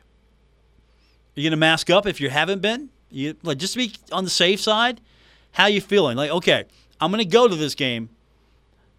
Are 1.37 1.41
you 1.41 1.49
gonna 1.49 1.57
mask 1.57 1.91
up 1.91 2.07
if 2.07 2.21
you 2.21 2.31
haven't 2.31 2.61
been? 2.61 2.91
You 3.11 3.37
like 3.43 3.59
just 3.59 3.75
to 3.75 3.79
be 3.79 3.93
on 4.13 4.25
the 4.25 4.31
safe 4.31 4.61
side. 4.61 5.01
How 5.53 5.67
you 5.67 5.81
feeling? 5.81 6.17
Like 6.17 6.31
okay, 6.31 6.65
I'm 7.01 7.11
gonna 7.11 7.25
go 7.25 7.49
to 7.49 7.55
this 7.55 7.75
game, 7.75 8.09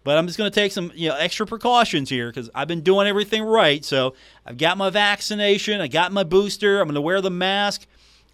but 0.04 0.16
I'm 0.16 0.26
just 0.26 0.38
gonna 0.38 0.50
take 0.50 0.72
some 0.72 0.92
you 0.94 1.08
know 1.08 1.16
extra 1.16 1.46
precautions 1.46 2.08
here 2.08 2.28
because 2.28 2.50
I've 2.54 2.68
been 2.68 2.82
doing 2.82 3.06
everything 3.06 3.42
right. 3.42 3.84
So 3.84 4.14
I've 4.46 4.58
got 4.58 4.78
my 4.78 4.90
vaccination, 4.90 5.80
I 5.80 5.88
got 5.88 6.12
my 6.12 6.24
booster. 6.24 6.80
I'm 6.80 6.88
gonna 6.88 7.00
wear 7.00 7.20
the 7.20 7.30
mask. 7.30 7.86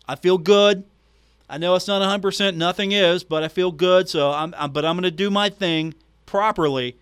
I 0.07 0.16
feel 0.16 0.38
good. 0.38 0.85
I 1.49 1.59
know 1.59 1.75
it's 1.75 1.87
not 1.87 2.01
100%, 2.01 2.57
nothing 2.57 2.92
is, 2.92 3.23
but 3.23 3.42
I 3.42 3.49
feel 3.49 3.70
good. 3.70 4.09
So 4.09 4.33
I'm, 4.33 4.55
I'm 4.57 4.73
but 4.73 4.85
I'm 4.85 4.97
gonna 4.97 5.11
do 5.11 5.31
my 5.31 5.51
thing 5.51 5.94
properly 6.27 6.97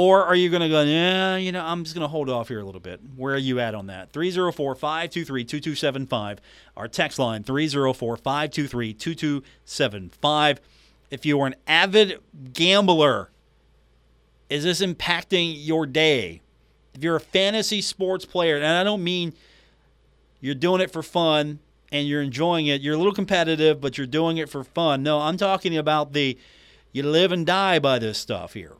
or 0.00 0.24
are 0.24 0.34
you 0.34 0.48
going 0.48 0.62
to 0.62 0.68
go, 0.70 0.80
yeah, 0.80 1.36
you 1.36 1.52
know, 1.52 1.62
I'm 1.62 1.84
just 1.84 1.94
going 1.94 2.04
to 2.04 2.08
hold 2.08 2.30
off 2.30 2.48
here 2.48 2.60
a 2.60 2.64
little 2.64 2.80
bit? 2.80 3.02
Where 3.16 3.34
are 3.34 3.38
you 3.38 3.60
at 3.60 3.74
on 3.74 3.88
that? 3.88 4.10
304 4.12 4.74
523 4.74 5.44
2275. 5.44 6.40
Our 6.74 6.88
text 6.88 7.18
line 7.18 7.44
304 7.44 8.16
523 8.16 8.94
2275. 8.94 10.60
If 11.10 11.26
you 11.26 11.38
are 11.42 11.48
an 11.48 11.54
avid 11.66 12.18
gambler, 12.54 13.28
is 14.48 14.64
this 14.64 14.80
impacting 14.80 15.54
your 15.54 15.84
day? 15.84 16.40
If 16.94 17.04
you're 17.04 17.16
a 17.16 17.20
fantasy 17.20 17.82
sports 17.82 18.24
player, 18.24 18.56
and 18.56 18.64
I 18.64 18.82
don't 18.82 19.04
mean 19.04 19.34
you're 20.40 20.54
doing 20.54 20.80
it 20.80 20.90
for 20.90 21.02
fun 21.02 21.58
and 21.92 22.08
you're 22.08 22.22
enjoying 22.22 22.68
it, 22.68 22.80
you're 22.80 22.94
a 22.94 22.98
little 22.98 23.12
competitive, 23.12 23.82
but 23.82 23.98
you're 23.98 24.06
doing 24.06 24.38
it 24.38 24.48
for 24.48 24.64
fun. 24.64 25.02
No, 25.02 25.20
I'm 25.20 25.36
talking 25.36 25.76
about 25.76 26.14
the 26.14 26.38
you 26.90 27.02
live 27.02 27.32
and 27.32 27.44
die 27.44 27.78
by 27.78 27.98
this 27.98 28.16
stuff 28.16 28.54
here. 28.54 28.76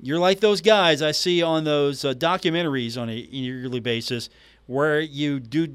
You're 0.00 0.18
like 0.18 0.40
those 0.40 0.60
guys 0.60 1.00
I 1.00 1.12
see 1.12 1.42
on 1.42 1.64
those 1.64 2.04
uh, 2.04 2.12
documentaries 2.12 3.00
on 3.00 3.08
a 3.08 3.14
yearly 3.14 3.80
basis 3.80 4.28
where 4.66 5.00
you 5.00 5.40
do 5.40 5.68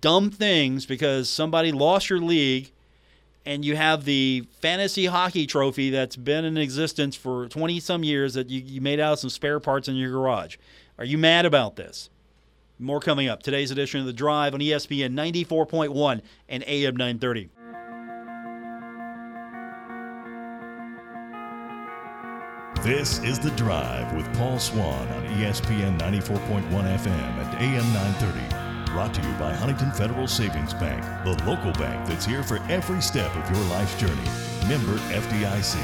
dumb 0.00 0.30
things 0.30 0.86
because 0.86 1.28
somebody 1.28 1.72
lost 1.72 2.08
your 2.08 2.20
league 2.20 2.70
and 3.44 3.64
you 3.64 3.76
have 3.76 4.04
the 4.04 4.44
fantasy 4.60 5.06
hockey 5.06 5.46
trophy 5.46 5.90
that's 5.90 6.16
been 6.16 6.44
in 6.44 6.56
existence 6.56 7.16
for 7.16 7.48
20 7.48 7.80
some 7.80 8.04
years 8.04 8.34
that 8.34 8.50
you, 8.50 8.60
you 8.60 8.80
made 8.80 9.00
out 9.00 9.14
of 9.14 9.18
some 9.18 9.30
spare 9.30 9.58
parts 9.58 9.88
in 9.88 9.96
your 9.96 10.10
garage. 10.10 10.56
Are 10.98 11.04
you 11.04 11.18
mad 11.18 11.46
about 11.46 11.76
this? 11.76 12.10
More 12.78 13.00
coming 13.00 13.26
up. 13.28 13.42
Today's 13.42 13.70
edition 13.70 14.00
of 14.00 14.06
The 14.06 14.12
Drive 14.12 14.54
on 14.54 14.60
ESPN 14.60 15.14
94.1 15.14 16.20
and 16.48 16.62
AM 16.64 16.94
930. 16.94 17.48
This 22.88 23.22
is 23.22 23.38
The 23.38 23.50
Drive 23.50 24.14
with 24.14 24.34
Paul 24.38 24.58
Swann 24.58 25.06
on 25.08 25.26
ESPN 25.26 25.98
94.1 25.98 26.70
FM 26.70 27.10
and 27.10 27.54
AM 27.62 27.92
930. 27.92 28.92
Brought 28.92 29.12
to 29.12 29.20
you 29.20 29.30
by 29.34 29.52
Huntington 29.52 29.90
Federal 29.90 30.26
Savings 30.26 30.72
Bank, 30.72 31.04
the 31.22 31.32
local 31.44 31.70
bank 31.72 32.08
that's 32.08 32.24
here 32.24 32.42
for 32.42 32.56
every 32.70 33.02
step 33.02 33.30
of 33.36 33.54
your 33.54 33.62
life's 33.66 33.94
journey. 34.00 34.16
Member 34.68 34.96
FDIC. 35.12 35.76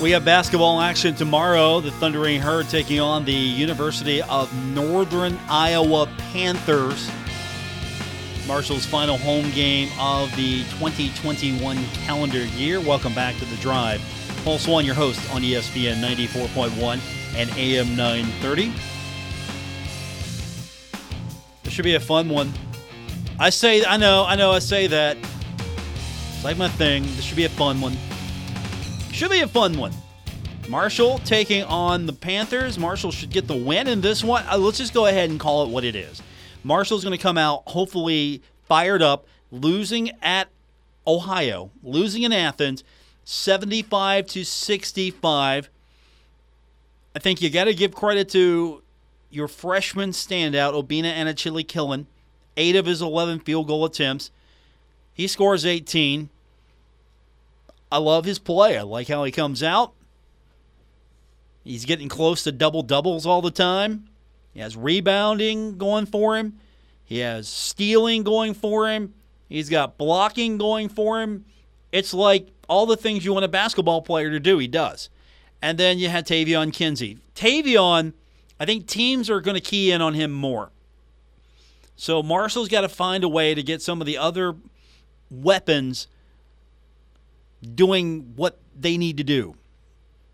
We 0.00 0.10
have 0.12 0.24
basketball 0.24 0.80
action 0.80 1.14
tomorrow. 1.14 1.80
The 1.80 1.90
Thundering 1.90 2.40
Herd 2.40 2.70
taking 2.70 2.98
on 2.98 3.26
the 3.26 3.34
University 3.34 4.22
of 4.22 4.50
Northern 4.68 5.38
Iowa 5.50 6.08
Panthers. 6.32 7.10
Marshall's 8.46 8.86
final 8.86 9.18
home 9.18 9.50
game 9.50 9.90
of 10.00 10.34
the 10.34 10.60
2021 10.78 11.76
calendar 11.88 12.42
year. 12.42 12.80
Welcome 12.80 13.14
back 13.14 13.36
to 13.36 13.44
the 13.44 13.56
drive. 13.56 14.00
Paul 14.44 14.58
Swann, 14.58 14.84
your 14.84 14.94
host 14.94 15.18
on 15.34 15.40
ESPN 15.40 16.02
94.1 16.02 17.00
and 17.34 17.48
AM 17.56 17.96
930. 17.96 18.74
This 21.62 21.72
should 21.72 21.86
be 21.86 21.94
a 21.94 22.00
fun 22.00 22.28
one. 22.28 22.52
I 23.38 23.48
say, 23.48 23.82
I 23.86 23.96
know, 23.96 24.26
I 24.26 24.34
know, 24.36 24.50
I 24.50 24.58
say 24.58 24.86
that. 24.88 25.16
It's 25.16 26.44
like 26.44 26.58
my 26.58 26.68
thing. 26.68 27.04
This 27.04 27.22
should 27.22 27.38
be 27.38 27.46
a 27.46 27.48
fun 27.48 27.80
one. 27.80 27.96
Should 29.12 29.30
be 29.30 29.40
a 29.40 29.48
fun 29.48 29.78
one. 29.78 29.92
Marshall 30.68 31.20
taking 31.20 31.62
on 31.62 32.04
the 32.04 32.12
Panthers. 32.12 32.78
Marshall 32.78 33.12
should 33.12 33.30
get 33.30 33.48
the 33.48 33.56
win 33.56 33.88
in 33.88 34.02
this 34.02 34.22
one. 34.22 34.44
Uh, 34.46 34.58
let's 34.58 34.76
just 34.76 34.92
go 34.92 35.06
ahead 35.06 35.30
and 35.30 35.40
call 35.40 35.64
it 35.64 35.70
what 35.70 35.84
it 35.84 35.96
is. 35.96 36.20
Marshall's 36.62 37.02
going 37.02 37.16
to 37.16 37.22
come 37.22 37.38
out 37.38 37.62
hopefully 37.68 38.42
fired 38.64 39.00
up, 39.00 39.26
losing 39.50 40.10
at 40.20 40.48
Ohio, 41.06 41.70
losing 41.82 42.24
in 42.24 42.32
Athens, 42.32 42.84
75 43.24 44.26
to 44.26 44.44
65. 44.44 45.70
I 47.14 47.18
think 47.18 47.40
you 47.40 47.50
got 47.50 47.64
to 47.64 47.74
give 47.74 47.94
credit 47.94 48.28
to 48.30 48.82
your 49.30 49.48
freshman 49.48 50.10
standout, 50.10 50.74
Obinna 50.74 51.14
Anochili-Killen. 51.14 52.06
Eight 52.56 52.76
of 52.76 52.86
his 52.86 53.02
11 53.02 53.40
field 53.40 53.66
goal 53.66 53.84
attempts. 53.84 54.30
He 55.12 55.26
scores 55.26 55.66
18. 55.66 56.28
I 57.90 57.98
love 57.98 58.24
his 58.24 58.38
play. 58.38 58.78
I 58.78 58.82
like 58.82 59.08
how 59.08 59.24
he 59.24 59.32
comes 59.32 59.62
out. 59.62 59.92
He's 61.64 61.84
getting 61.84 62.08
close 62.08 62.44
to 62.44 62.52
double 62.52 62.82
doubles 62.82 63.26
all 63.26 63.40
the 63.40 63.50
time. 63.50 64.08
He 64.52 64.60
has 64.60 64.76
rebounding 64.76 65.78
going 65.78 66.06
for 66.06 66.36
him. 66.36 66.58
He 67.04 67.18
has 67.18 67.48
stealing 67.48 68.22
going 68.22 68.54
for 68.54 68.88
him. 68.88 69.14
He's 69.48 69.68
got 69.68 69.98
blocking 69.98 70.58
going 70.58 70.88
for 70.88 71.20
him. 71.20 71.44
It's 71.90 72.14
like 72.14 72.48
all 72.68 72.86
the 72.86 72.96
things 72.96 73.24
you 73.24 73.32
want 73.32 73.44
a 73.44 73.48
basketball 73.48 74.02
player 74.02 74.30
to 74.30 74.40
do, 74.40 74.58
he 74.58 74.68
does. 74.68 75.08
And 75.62 75.78
then 75.78 75.98
you 75.98 76.08
had 76.08 76.26
Taevion 76.26 76.72
Kinsey. 76.72 77.18
Taevion, 77.34 78.12
I 78.60 78.66
think 78.66 78.86
teams 78.86 79.30
are 79.30 79.40
going 79.40 79.54
to 79.54 79.60
key 79.60 79.90
in 79.90 80.02
on 80.02 80.14
him 80.14 80.30
more. 80.30 80.70
So 81.96 82.22
Marshall's 82.22 82.68
got 82.68 82.82
to 82.82 82.88
find 82.88 83.24
a 83.24 83.28
way 83.28 83.54
to 83.54 83.62
get 83.62 83.80
some 83.80 84.00
of 84.00 84.06
the 84.06 84.18
other 84.18 84.56
weapons 85.30 86.08
doing 87.74 88.32
what 88.36 88.58
they 88.78 88.98
need 88.98 89.16
to 89.16 89.24
do 89.24 89.54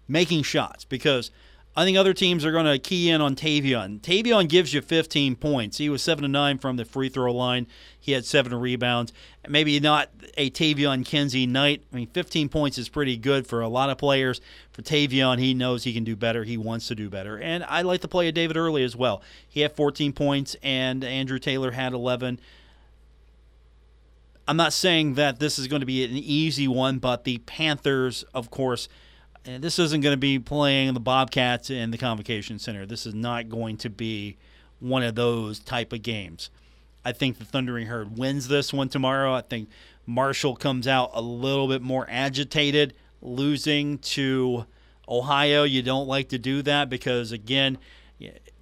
making 0.08 0.42
shots 0.42 0.84
because 0.84 1.30
I 1.76 1.84
think 1.84 1.96
other 1.96 2.12
teams 2.12 2.44
are 2.44 2.50
going 2.50 2.66
to 2.66 2.78
key 2.78 3.10
in 3.10 3.20
on 3.20 3.36
Taevion. 3.36 4.00
Taevion 4.00 4.48
gives 4.48 4.74
you 4.74 4.80
15 4.80 5.36
points. 5.36 5.78
He 5.78 5.88
was 5.88 6.02
7 6.02 6.22
to 6.22 6.28
9 6.28 6.58
from 6.58 6.76
the 6.76 6.84
free 6.84 7.08
throw 7.08 7.32
line. 7.32 7.68
He 7.98 8.12
had 8.12 8.24
7 8.24 8.52
rebounds. 8.52 9.12
Maybe 9.48 9.78
not 9.78 10.10
a 10.36 10.50
Taevion 10.50 11.06
Kinsey 11.06 11.46
night. 11.46 11.84
I 11.92 11.96
mean, 11.96 12.08
15 12.08 12.48
points 12.48 12.76
is 12.76 12.88
pretty 12.88 13.16
good 13.16 13.46
for 13.46 13.60
a 13.60 13.68
lot 13.68 13.88
of 13.88 13.98
players. 13.98 14.40
For 14.72 14.82
Taevion, 14.82 15.38
he 15.38 15.54
knows 15.54 15.84
he 15.84 15.94
can 15.94 16.02
do 16.02 16.16
better. 16.16 16.42
He 16.42 16.56
wants 16.56 16.88
to 16.88 16.96
do 16.96 17.08
better. 17.08 17.38
And 17.38 17.64
I 17.68 17.82
like 17.82 18.00
the 18.00 18.08
play 18.08 18.26
of 18.26 18.34
David 18.34 18.56
Early 18.56 18.82
as 18.82 18.96
well. 18.96 19.22
He 19.48 19.60
had 19.60 19.76
14 19.76 20.12
points, 20.12 20.56
and 20.64 21.04
Andrew 21.04 21.38
Taylor 21.38 21.70
had 21.70 21.92
11. 21.92 22.40
I'm 24.48 24.56
not 24.56 24.72
saying 24.72 25.14
that 25.14 25.38
this 25.38 25.56
is 25.56 25.68
going 25.68 25.80
to 25.80 25.86
be 25.86 26.04
an 26.04 26.16
easy 26.16 26.66
one, 26.66 26.98
but 26.98 27.22
the 27.22 27.38
Panthers, 27.38 28.24
of 28.34 28.50
course, 28.50 28.88
and 29.44 29.62
this 29.62 29.78
isn't 29.78 30.00
going 30.00 30.12
to 30.12 30.18
be 30.18 30.38
playing 30.38 30.94
the 30.94 31.00
Bobcats 31.00 31.70
in 31.70 31.90
the 31.90 31.98
Convocation 31.98 32.58
Center. 32.58 32.86
This 32.86 33.06
is 33.06 33.14
not 33.14 33.48
going 33.48 33.76
to 33.78 33.90
be 33.90 34.36
one 34.80 35.02
of 35.02 35.14
those 35.14 35.58
type 35.58 35.92
of 35.92 36.02
games. 36.02 36.50
I 37.04 37.12
think 37.12 37.38
the 37.38 37.44
Thundering 37.44 37.86
Herd 37.86 38.18
wins 38.18 38.48
this 38.48 38.72
one 38.72 38.88
tomorrow. 38.88 39.32
I 39.34 39.40
think 39.40 39.68
Marshall 40.06 40.56
comes 40.56 40.86
out 40.86 41.10
a 41.14 41.22
little 41.22 41.68
bit 41.68 41.80
more 41.82 42.06
agitated, 42.10 42.94
losing 43.22 43.98
to 43.98 44.66
Ohio. 45.08 45.64
You 45.64 45.82
don't 45.82 46.06
like 46.06 46.28
to 46.30 46.38
do 46.38 46.62
that 46.62 46.90
because, 46.90 47.32
again, 47.32 47.78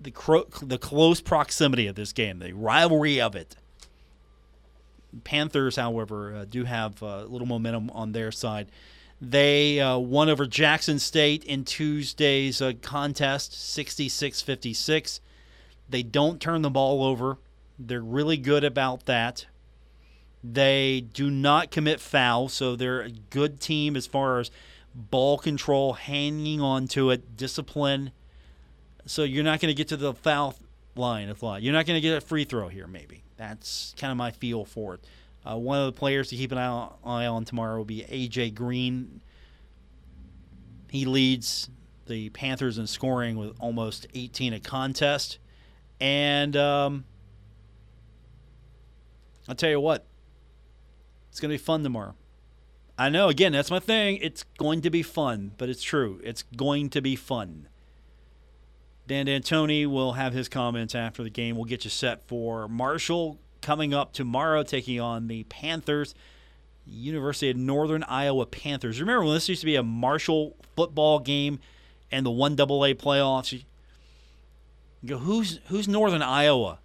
the 0.01 0.11
cro- 0.13 0.49
the 0.63 0.79
close 0.79 1.21
proximity 1.21 1.89
of 1.89 1.97
this 1.97 2.13
game, 2.13 2.39
the 2.39 2.53
rivalry 2.53 3.21
of 3.21 3.35
it. 3.35 3.57
Panthers, 5.25 5.77
however, 5.77 6.35
uh, 6.35 6.45
do 6.45 6.65
have 6.65 7.03
a 7.03 7.25
little 7.25 7.47
momentum 7.47 7.91
on 7.91 8.13
their 8.13 8.31
side. 8.31 8.69
They 9.21 9.81
uh, 9.81 9.99
won 9.99 10.29
over 10.29 10.47
Jackson 10.47 10.99
State 10.99 11.43
in 11.45 11.65
Tuesday's 11.65 12.63
uh, 12.63 12.73
contest, 12.83 13.53
66 13.53 14.43
56. 14.43 15.21
They 15.89 16.03
don't 16.03 16.41
turn 16.41 16.63
the 16.63 16.71
ball 16.71 17.03
over. 17.03 17.39
They're 17.79 18.01
really 18.01 18.37
good 18.37 18.65
about 18.65 19.07
that. 19.07 19.47
They 20.45 21.01
do 21.01 21.31
not 21.31 21.71
commit 21.71 22.01
fouls, 22.01 22.53
so 22.53 22.77
they're 22.77 23.01
a 23.01 23.11
good 23.11 23.61
team 23.61 23.97
as 23.97 24.07
far 24.07 24.39
as 24.39 24.51
ball 24.95 25.39
control, 25.39 25.95
hanging 25.95 26.61
on 26.61 26.87
to 26.89 27.11
it, 27.11 27.37
discipline. 27.37 28.13
So 29.07 29.25
you're 29.25 29.45
not 29.45 29.61
going 29.61 29.71
to 29.71 29.75
get 29.75 29.89
to 29.89 29.97
the 29.97 30.15
foul 30.15 30.55
line 30.95 31.29
a 31.29 31.45
lot. 31.45 31.63
You're 31.63 31.73
not 31.73 31.87
going 31.87 31.97
to 31.97 32.01
get 32.01 32.17
a 32.17 32.21
free 32.21 32.45
throw 32.45 32.69
here, 32.69 32.87
maybe. 32.87 33.23
That's 33.37 33.95
kind 33.99 34.11
of 34.11 34.17
my 34.17 34.31
feel 34.31 34.65
for 34.65 34.95
it. 34.95 35.01
Uh, 35.49 35.57
one 35.57 35.79
of 35.79 35.87
the 35.87 35.99
players 35.99 36.29
to 36.29 36.37
keep 36.37 36.53
an 36.53 36.59
eye 36.59 37.27
on 37.27 37.45
tomorrow 37.45 37.79
will 37.79 37.85
be 37.85 38.03
AJ 38.03 38.55
Green. 38.55 39.23
He 40.91 41.07
leads 41.07 41.71
the 42.07 42.29
Panthers 42.31 42.79
in 42.79 42.87
scoring 42.87 43.37
with 43.37 43.55
almost 43.59 44.07
18 44.15 44.53
a 44.53 44.61
contest. 44.61 45.39
And 46.01 46.57
um, 46.57 47.05
I'll 49.49 49.55
tell 49.55 49.71
you 49.71 49.81
what, 49.81 50.07
it's 51.31 51.41
going 51.41 51.51
to 51.51 51.55
be 51.55 51.65
fun 51.65 51.83
tomorrow. 51.83 52.15
I 52.99 53.09
know, 53.09 53.29
again, 53.29 53.53
that's 53.53 53.71
my 53.71 53.79
thing. 53.79 54.19
It's 54.21 54.45
going 54.59 54.83
to 54.83 54.91
be 54.91 55.03
fun, 55.03 55.53
but 55.57 55.69
it's 55.69 55.83
true. 55.83 56.21
It's 56.25 56.43
going 56.43 56.91
to 56.91 57.01
be 57.01 57.17
fun. 57.17 57.69
Dan 59.07 59.27
D'Antoni 59.27 59.87
will 59.87 60.13
have 60.13 60.35
his 60.35 60.49
comments 60.49 60.95
after 60.95 61.23
the 61.23 61.31
game. 61.31 61.57
We'll 61.57 61.65
get 61.65 61.85
you 61.85 61.91
set 61.91 62.27
for 62.27 62.69
Marshall 62.69 63.39
coming 63.61 63.95
up 63.95 64.13
tomorrow, 64.13 64.63
taking 64.63 65.01
on 65.01 65.29
the 65.29 65.45
Panthers. 65.45 66.15
University 66.91 67.51
of 67.51 67.57
Northern 67.57 68.03
Iowa 68.05 68.47
Panthers. 68.47 69.01
Remember 69.01 69.25
when 69.25 69.35
this 69.35 69.49
used 69.49 69.61
to 69.61 69.67
be 69.67 69.77
a 69.77 69.83
Marshall 69.83 70.57
football 70.75 71.19
game 71.19 71.61
and 72.11 72.25
the 72.25 72.31
one 72.31 72.57
double 72.57 72.85
A 72.85 72.95
playoffs? 72.95 73.53
You 73.53 73.61
go, 75.07 75.19
who's 75.19 75.61
who's 75.67 75.87
Northern 75.87 76.23
Iowa? 76.23 76.79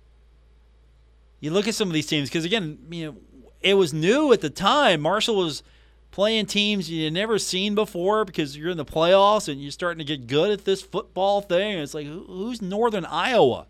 You 1.39 1.51
look 1.51 1.67
at 1.67 1.75
some 1.75 1.88
of 1.88 1.93
these 1.93 2.07
teams 2.07 2.29
because 2.29 2.45
again, 2.45 2.77
you 2.89 3.05
know, 3.05 3.17
it 3.62 3.73
was 3.75 3.93
new 3.93 4.31
at 4.33 4.41
the 4.41 4.49
time. 4.49 5.01
Marshall 5.01 5.36
was 5.36 5.63
playing 6.12 6.45
teams 6.45 6.89
you 6.89 7.09
never 7.09 7.39
seen 7.39 7.73
before 7.73 8.23
because 8.23 8.55
you're 8.55 8.69
in 8.69 8.77
the 8.77 8.86
playoffs 8.86 9.47
and 9.47 9.62
you're 9.62 9.71
starting 9.71 9.99
to 9.99 10.05
get 10.05 10.27
good 10.27 10.51
at 10.51 10.65
this 10.65 10.81
football 10.81 11.41
thing. 11.41 11.77
It's 11.79 11.93
like 11.93 12.07
who's 12.07 12.62
Northern 12.62 13.05
Iowa? 13.05 13.67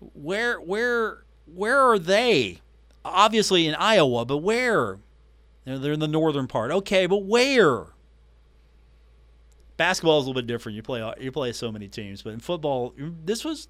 Where 0.00 0.60
where 0.60 1.24
where 1.46 1.78
are 1.78 1.98
they? 1.98 2.60
Obviously 3.04 3.66
in 3.66 3.74
Iowa, 3.74 4.24
but 4.24 4.38
where? 4.38 4.98
They're 5.64 5.92
in 5.92 6.00
the 6.00 6.08
northern 6.08 6.46
part. 6.46 6.70
Okay, 6.70 7.06
but 7.06 7.24
where? 7.24 7.86
Basketball 9.76 10.18
is 10.18 10.24
a 10.24 10.28
little 10.28 10.42
bit 10.42 10.46
different. 10.46 10.76
You 10.76 10.82
play 10.82 11.12
you 11.20 11.30
play 11.30 11.52
so 11.52 11.70
many 11.70 11.88
teams, 11.88 12.22
but 12.22 12.32
in 12.32 12.40
football, 12.40 12.94
this 12.96 13.44
was 13.44 13.68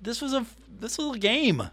this 0.00 0.20
was 0.20 0.32
a 0.32 0.44
this 0.80 0.98
was 0.98 1.16
a 1.16 1.18
game. 1.18 1.70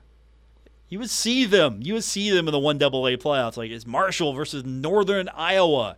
You 0.88 1.00
would 1.00 1.10
see 1.10 1.46
them. 1.46 1.80
You 1.82 1.96
would 1.96 2.04
see 2.04 2.30
them 2.30 2.48
in 2.48 2.52
the 2.52 2.60
one 2.60 2.78
double 2.78 3.08
A 3.08 3.18
playoffs. 3.18 3.58
Like 3.58 3.72
it's 3.72 3.88
Marshall 3.88 4.34
versus 4.34 4.64
Northern 4.64 5.28
Iowa, 5.30 5.98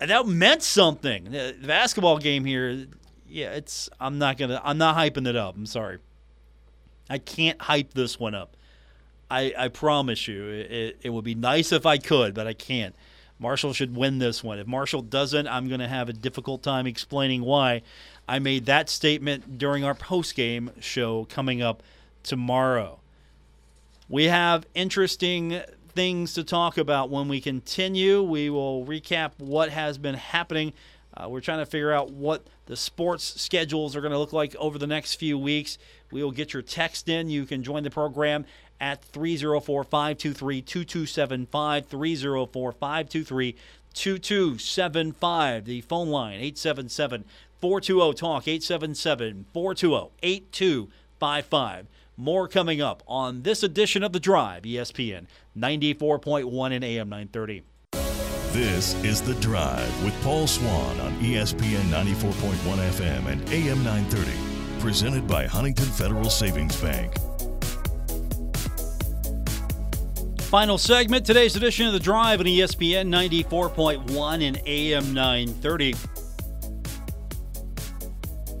and 0.00 0.10
that 0.10 0.26
meant 0.26 0.62
something. 0.62 1.24
The 1.24 1.56
basketball 1.66 2.18
game 2.18 2.44
here, 2.44 2.86
yeah, 3.28 3.50
it's. 3.50 3.90
I'm 4.00 4.18
not 4.18 4.38
gonna. 4.38 4.60
I'm 4.64 4.78
not 4.78 4.96
hyping 4.96 5.26
it 5.26 5.36
up. 5.36 5.56
I'm 5.56 5.66
sorry. 5.66 5.98
I 7.12 7.18
can't 7.18 7.60
hype 7.60 7.92
this 7.92 8.18
one 8.18 8.34
up. 8.34 8.56
I, 9.30 9.52
I 9.58 9.68
promise 9.68 10.26
you, 10.26 10.48
it, 10.48 10.96
it 11.02 11.10
would 11.10 11.24
be 11.24 11.34
nice 11.34 11.70
if 11.70 11.84
I 11.84 11.98
could, 11.98 12.32
but 12.32 12.46
I 12.46 12.54
can't. 12.54 12.94
Marshall 13.38 13.74
should 13.74 13.94
win 13.94 14.18
this 14.18 14.42
one. 14.42 14.58
If 14.58 14.66
Marshall 14.66 15.02
doesn't, 15.02 15.46
I'm 15.46 15.68
going 15.68 15.80
to 15.80 15.88
have 15.88 16.08
a 16.08 16.14
difficult 16.14 16.62
time 16.62 16.86
explaining 16.86 17.42
why 17.42 17.82
I 18.26 18.38
made 18.38 18.64
that 18.64 18.88
statement 18.88 19.58
during 19.58 19.84
our 19.84 19.94
post 19.94 20.34
game 20.34 20.70
show 20.80 21.26
coming 21.26 21.60
up 21.60 21.82
tomorrow. 22.22 22.98
We 24.08 24.24
have 24.24 24.64
interesting 24.74 25.60
things 25.90 26.32
to 26.32 26.42
talk 26.42 26.78
about 26.78 27.10
when 27.10 27.28
we 27.28 27.42
continue. 27.42 28.22
We 28.22 28.48
will 28.48 28.86
recap 28.86 29.32
what 29.36 29.68
has 29.68 29.98
been 29.98 30.14
happening. 30.14 30.72
Uh, 31.14 31.28
we're 31.28 31.42
trying 31.42 31.58
to 31.58 31.66
figure 31.66 31.92
out 31.92 32.10
what 32.10 32.46
the 32.72 32.76
sports 32.78 33.38
schedules 33.38 33.94
are 33.94 34.00
going 34.00 34.14
to 34.14 34.18
look 34.18 34.32
like 34.32 34.56
over 34.56 34.78
the 34.78 34.86
next 34.86 35.16
few 35.16 35.36
weeks. 35.36 35.76
We 36.10 36.24
will 36.24 36.30
get 36.30 36.54
your 36.54 36.62
text 36.62 37.06
in. 37.06 37.28
You 37.28 37.44
can 37.44 37.62
join 37.62 37.82
the 37.82 37.90
program 37.90 38.46
at 38.80 39.04
304 39.04 39.84
523 39.84 40.62
2275. 40.62 41.86
304 41.86 42.72
523 42.72 43.56
2275. 43.92 45.64
The 45.66 45.82
phone 45.82 46.08
line 46.08 46.40
877 46.40 47.24
420 47.60 48.14
Talk 48.14 48.48
877 48.48 49.44
420 49.52 50.10
8255. 50.22 51.86
More 52.16 52.48
coming 52.48 52.80
up 52.80 53.02
on 53.06 53.42
this 53.42 53.62
edition 53.62 54.02
of 54.02 54.14
The 54.14 54.20
Drive, 54.20 54.62
ESPN 54.62 55.26
94.1 55.58 56.72
and 56.72 56.82
AM 56.82 57.10
930. 57.10 57.64
This 58.52 58.92
is 59.02 59.22
The 59.22 59.32
Drive 59.36 60.04
with 60.04 60.12
Paul 60.22 60.46
Swann 60.46 61.00
on 61.00 61.14
ESPN 61.20 61.84
94.1 61.84 62.52
FM 62.90 63.26
and 63.28 63.50
AM 63.50 63.82
930 63.82 64.30
presented 64.78 65.26
by 65.26 65.46
Huntington 65.46 65.86
Federal 65.86 66.28
Savings 66.28 66.76
Bank. 66.76 67.14
Final 70.42 70.76
segment, 70.76 71.24
today's 71.24 71.56
edition 71.56 71.86
of 71.86 71.94
The 71.94 71.98
Drive 71.98 72.40
on 72.40 72.46
ESPN 72.46 73.08
94.1 73.08 74.46
and 74.46 74.60
AM 74.66 75.14
930. 75.14 75.94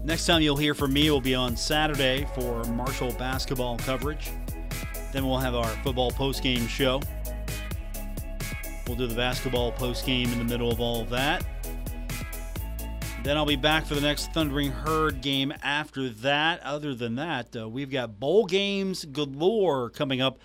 Next 0.04 0.24
time 0.24 0.40
you'll 0.40 0.56
hear 0.56 0.72
from 0.72 0.94
me 0.94 1.10
will 1.10 1.20
be 1.20 1.34
on 1.34 1.54
Saturday 1.54 2.26
for 2.34 2.64
Marshall 2.64 3.12
basketball 3.18 3.76
coverage. 3.76 4.30
Then 5.12 5.26
we'll 5.26 5.36
have 5.36 5.54
our 5.54 5.68
football 5.84 6.10
postgame 6.12 6.66
show. 6.66 7.02
We'll 8.86 8.96
do 8.96 9.06
the 9.06 9.14
basketball 9.14 9.72
post 9.72 10.04
game 10.04 10.30
in 10.32 10.38
the 10.38 10.44
middle 10.44 10.70
of 10.70 10.80
all 10.80 11.02
of 11.02 11.10
that. 11.10 11.44
Then 13.22 13.36
I'll 13.36 13.46
be 13.46 13.54
back 13.54 13.86
for 13.86 13.94
the 13.94 14.00
next 14.00 14.32
Thundering 14.32 14.72
Herd 14.72 15.20
game 15.20 15.54
after 15.62 16.08
that. 16.08 16.60
Other 16.64 16.92
than 16.92 17.14
that, 17.14 17.56
uh, 17.56 17.68
we've 17.68 17.90
got 17.90 18.18
bowl 18.18 18.46
games 18.46 19.04
galore 19.04 19.90
coming 19.90 20.20
up 20.20 20.40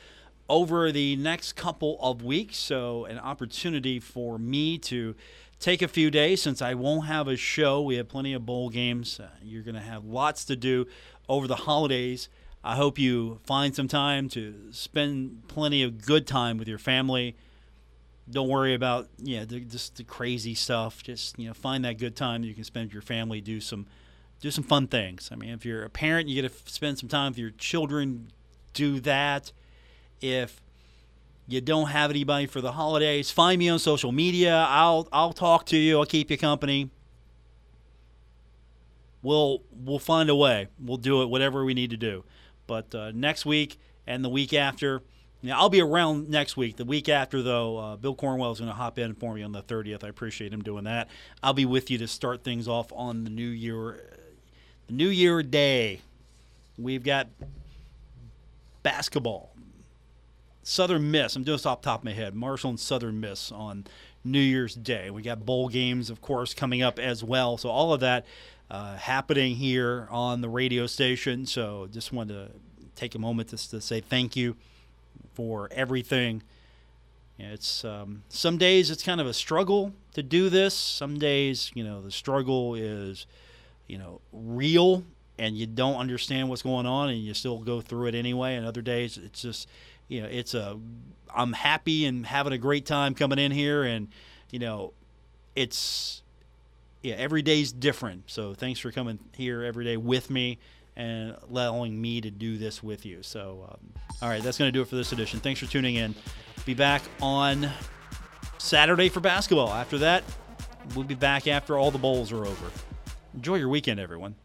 over 0.47 0.91
the 0.91 1.15
next 1.15 1.53
couple 1.53 1.97
of 1.99 2.23
weeks. 2.23 2.57
So, 2.57 3.05
an 3.05 3.17
opportunity 3.17 3.99
for 3.99 4.37
me 4.37 4.77
to 4.79 5.15
take 5.59 5.81
a 5.81 5.87
few 5.87 6.11
days 6.11 6.39
since 6.39 6.61
I 6.61 6.75
won't 6.75 7.07
have 7.07 7.27
a 7.27 7.35
show. 7.35 7.81
We 7.81 7.95
have 7.95 8.07
plenty 8.07 8.33
of 8.33 8.45
bowl 8.45 8.69
games. 8.69 9.19
Uh, 9.19 9.29
you're 9.41 9.63
going 9.63 9.73
to 9.73 9.81
have 9.81 10.05
lots 10.05 10.45
to 10.45 10.55
do 10.55 10.85
over 11.27 11.47
the 11.47 11.55
holidays. 11.55 12.29
I 12.63 12.75
hope 12.75 12.99
you 12.99 13.39
find 13.43 13.75
some 13.75 13.87
time 13.87 14.29
to 14.29 14.53
spend 14.71 15.47
plenty 15.47 15.81
of 15.81 16.05
good 16.05 16.27
time 16.27 16.59
with 16.59 16.67
your 16.67 16.77
family 16.77 17.35
don't 18.29 18.49
worry 18.49 18.73
about 18.73 19.07
yeah 19.17 19.45
the, 19.45 19.59
just 19.59 19.97
the 19.97 20.03
crazy 20.03 20.53
stuff. 20.53 21.03
Just 21.03 21.37
you 21.39 21.47
know 21.47 21.53
find 21.53 21.85
that 21.85 21.97
good 21.97 22.15
time 22.15 22.43
you 22.43 22.53
can 22.53 22.63
spend 22.63 22.87
with 22.87 22.93
your 22.93 23.01
family. 23.01 23.41
Do 23.41 23.59
some 23.61 23.85
do 24.39 24.51
some 24.51 24.63
fun 24.63 24.87
things. 24.87 25.29
I 25.31 25.35
mean, 25.35 25.49
if 25.51 25.65
you're 25.65 25.83
a 25.83 25.89
parent, 25.89 26.27
you 26.27 26.41
get 26.41 26.51
to 26.51 26.71
spend 26.71 26.99
some 26.99 27.09
time 27.09 27.31
with 27.31 27.39
your 27.39 27.51
children. 27.51 28.31
Do 28.73 28.99
that. 29.01 29.51
If 30.21 30.61
you 31.47 31.61
don't 31.61 31.87
have 31.87 32.09
anybody 32.09 32.45
for 32.45 32.61
the 32.61 32.73
holidays, 32.73 33.31
find 33.31 33.57
me 33.59 33.69
on 33.69 33.79
social 33.79 34.11
media. 34.11 34.65
I'll 34.69 35.07
I'll 35.11 35.33
talk 35.33 35.65
to 35.67 35.77
you. 35.77 35.99
I'll 35.99 36.05
keep 36.05 36.29
you 36.29 36.37
company. 36.37 36.89
We'll 39.21 39.63
we'll 39.71 39.99
find 39.99 40.29
a 40.29 40.35
way. 40.35 40.67
We'll 40.79 40.97
do 40.97 41.21
it 41.21 41.29
whatever 41.29 41.63
we 41.63 41.73
need 41.73 41.91
to 41.91 41.97
do. 41.97 42.23
But 42.67 42.93
uh, 42.93 43.11
next 43.11 43.45
week 43.45 43.79
and 44.05 44.23
the 44.23 44.29
week 44.29 44.53
after 44.53 45.01
now, 45.43 45.59
I'll 45.59 45.69
be 45.69 45.81
around 45.81 46.29
next 46.29 46.57
week. 46.57 46.77
The 46.77 46.85
week 46.85 47.09
after, 47.09 47.43
though, 47.43 47.77
uh, 47.77 47.95
Bill 47.95 48.15
Cornwell 48.15 48.51
is 48.51 48.59
going 48.59 48.71
to 48.71 48.75
hop 48.75 48.97
in 48.97 49.13
for 49.13 49.35
me 49.35 49.43
on 49.43 49.51
the 49.51 49.61
30th. 49.61 50.03
I 50.03 50.07
appreciate 50.07 50.51
him 50.51 50.63
doing 50.63 50.85
that. 50.85 51.09
I'll 51.43 51.53
be 51.53 51.65
with 51.65 51.91
you 51.91 51.99
to 51.99 52.07
start 52.07 52.43
things 52.43 52.67
off 52.67 52.91
on 52.91 53.23
the 53.23 53.29
New 53.29 53.47
Year, 53.47 53.99
the 54.87 54.93
New 54.93 55.09
Year 55.09 55.43
Day. 55.43 56.01
We've 56.77 57.03
got 57.03 57.27
basketball, 58.81 59.51
Southern 60.63 61.11
Miss. 61.11 61.35
I'm 61.35 61.45
just 61.45 61.67
off 61.67 61.81
top 61.81 62.01
of 62.01 62.05
my 62.05 62.13
head. 62.13 62.33
Marshall 62.33 62.71
and 62.71 62.79
Southern 62.79 63.19
Miss 63.19 63.51
on 63.51 63.85
New 64.23 64.39
Year's 64.39 64.73
Day. 64.73 65.11
We 65.11 65.21
got 65.21 65.45
bowl 65.45 65.69
games, 65.69 66.09
of 66.09 66.19
course, 66.19 66.55
coming 66.55 66.81
up 66.81 66.97
as 66.97 67.23
well. 67.23 67.57
So 67.57 67.69
all 67.69 67.93
of 67.93 67.99
that 67.99 68.25
uh, 68.71 68.95
happening 68.95 69.55
here 69.55 70.07
on 70.09 70.41
the 70.41 70.49
radio 70.49 70.87
station. 70.87 71.45
So 71.45 71.87
just 71.91 72.11
wanted 72.11 72.33
to 72.33 72.51
take 72.95 73.13
a 73.13 73.19
moment 73.19 73.49
just 73.49 73.69
to 73.69 73.81
say 73.81 74.01
thank 74.01 74.35
you 74.35 74.55
for 75.33 75.69
everything. 75.71 76.43
It's 77.39 77.85
um, 77.85 78.23
some 78.29 78.57
days 78.57 78.89
it's 78.89 79.03
kind 79.03 79.21
of 79.21 79.27
a 79.27 79.33
struggle 79.33 79.93
to 80.13 80.23
do 80.23 80.49
this. 80.49 80.73
Some 80.73 81.19
days, 81.19 81.71
you 81.75 81.83
know, 81.83 82.01
the 82.01 82.11
struggle 82.11 82.73
is, 82.73 83.27
you 83.85 83.97
know, 83.97 84.21
real, 84.31 85.03
and 85.37 85.55
you 85.55 85.67
don't 85.67 85.97
understand 85.97 86.49
what's 86.49 86.63
going 86.63 86.87
on, 86.87 87.09
and 87.09 87.19
you 87.19 87.33
still 87.35 87.59
go 87.59 87.79
through 87.79 88.07
it 88.07 88.15
anyway. 88.15 88.55
And 88.55 88.65
other 88.65 88.81
days, 88.81 89.17
it's 89.17 89.43
just, 89.43 89.69
you 90.07 90.21
know, 90.21 90.27
it's 90.27 90.55
a, 90.55 90.79
I'm 91.33 91.53
happy 91.53 92.05
and 92.05 92.25
having 92.25 92.53
a 92.53 92.57
great 92.57 92.87
time 92.87 93.13
coming 93.13 93.37
in 93.37 93.51
here, 93.51 93.83
and 93.83 94.07
you 94.49 94.59
know, 94.59 94.93
it's, 95.55 96.23
yeah, 97.03 97.15
every 97.15 97.43
day's 97.43 97.71
different. 97.71 98.31
So 98.31 98.55
thanks 98.55 98.79
for 98.79 98.91
coming 98.91 99.19
here 99.35 99.63
every 99.63 99.85
day 99.85 99.97
with 99.97 100.31
me 100.31 100.57
and 100.97 101.35
allowing 101.47 102.01
me 102.01 102.19
to 102.19 102.31
do 102.31 102.57
this 102.57 102.81
with 102.81 103.05
you. 103.05 103.21
So, 103.21 103.69
um, 103.71 103.93
all 104.21 104.29
right, 104.29 104.41
that's 104.41 104.57
going 104.57 104.67
to 104.67 104.71
do 104.71 104.81
it 104.81 104.87
for 104.87 104.95
this 104.95 105.11
edition. 105.11 105.39
Thanks 105.39 105.59
for 105.59 105.67
tuning 105.67 105.95
in. 105.95 106.15
Be 106.65 106.73
back 106.73 107.03
on 107.21 107.69
Saturday 108.57 109.07
for 109.07 109.19
basketball. 109.19 109.69
After 109.69 109.99
that, 109.99 110.23
we'll 110.95 111.05
be 111.05 111.15
back 111.15 111.47
after 111.47 111.77
all 111.77 111.91
the 111.91 111.99
bowls 111.99 112.31
are 112.31 112.45
over. 112.45 112.71
Enjoy 113.35 113.55
your 113.55 113.69
weekend, 113.69 113.99
everyone. 113.99 114.35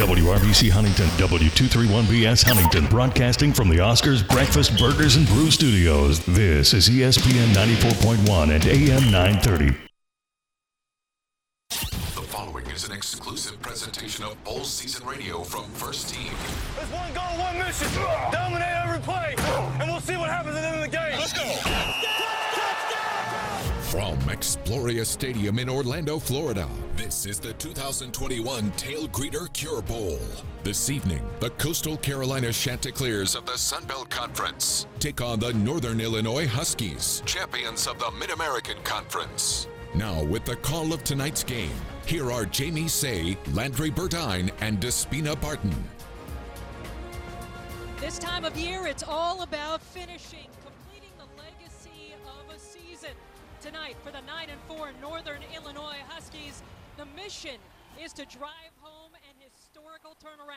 WRBC 0.00 0.70
Huntington, 0.70 1.08
W231BS 1.18 2.42
Huntington, 2.46 2.86
broadcasting 2.86 3.52
from 3.52 3.68
the 3.68 3.76
Oscars 3.76 4.26
Breakfast 4.26 4.78
Burgers 4.78 5.16
and 5.16 5.26
Brew 5.26 5.50
Studios. 5.50 6.24
This 6.24 6.72
is 6.72 6.88
ESPN 6.88 7.52
94.1 7.52 8.54
and 8.54 8.66
AM 8.66 9.10
930. 9.10 9.76
The 11.68 12.26
following 12.28 12.66
is 12.68 12.84
an 12.84 12.92
exclusive 12.92 13.60
presentation 13.60 14.24
of 14.24 14.42
Bowl 14.42 14.64
Season 14.64 15.06
Radio 15.06 15.42
from 15.42 15.64
First 15.72 16.08
Team. 16.08 16.32
It's 16.80 16.90
one 16.90 17.12
goal, 17.12 17.38
one 17.38 17.58
mission. 17.58 17.88
Dominate 18.32 18.86
every 18.86 19.00
play, 19.00 19.34
and 19.80 19.90
we'll 19.90 20.00
see 20.00 20.16
what 20.16 20.30
happens 20.30 20.56
at 20.56 20.62
the 20.62 20.66
end 20.66 20.76
of 20.76 20.90
the 20.90 20.96
game. 20.96 21.18
Let's 21.18 21.34
go. 21.34 22.29
From 23.90 24.16
Exploria 24.28 25.04
Stadium 25.04 25.58
in 25.58 25.68
Orlando, 25.68 26.20
Florida, 26.20 26.68
this 26.94 27.26
is 27.26 27.40
the 27.40 27.54
2021 27.54 28.70
Tailgreeter 28.72 29.52
Cure 29.52 29.82
Bowl. 29.82 30.20
This 30.62 30.90
evening, 30.90 31.28
the 31.40 31.50
Coastal 31.50 31.96
Carolina 31.96 32.52
Chanticleers 32.52 33.34
of 33.34 33.46
the 33.46 33.58
Sun 33.58 33.86
Belt 33.86 34.08
Conference 34.08 34.86
take 35.00 35.20
on 35.20 35.40
the 35.40 35.52
Northern 35.54 36.00
Illinois 36.00 36.46
Huskies, 36.46 37.20
champions 37.26 37.88
of 37.88 37.98
the 37.98 38.12
Mid 38.12 38.30
American 38.30 38.76
Conference. 38.84 39.66
Now, 39.92 40.22
with 40.22 40.44
the 40.44 40.54
call 40.54 40.92
of 40.92 41.02
tonight's 41.02 41.42
game, 41.42 41.74
here 42.06 42.30
are 42.30 42.46
Jamie 42.46 42.86
Seh, 42.86 43.34
Landry 43.54 43.90
Burdine, 43.90 44.52
and 44.60 44.78
Despina 44.78 45.34
Barton. 45.40 45.74
This 48.00 48.20
time 48.20 48.44
of 48.44 48.56
year, 48.56 48.86
it's 48.86 49.02
all 49.02 49.42
about 49.42 49.82
finishing 49.82 50.46
tonight 53.60 53.96
for 54.02 54.10
the 54.10 54.22
9 54.22 54.48
and 54.48 54.60
4 54.66 54.90
Northern 55.02 55.42
Illinois 55.54 56.00
Huskies. 56.08 56.62
The 56.96 57.04
mission 57.04 57.60
is 58.02 58.14
to 58.14 58.24
drive 58.24 58.72
home 58.80 59.12
an 59.28 59.36
historical 59.36 60.16
turnaround. 60.16 60.56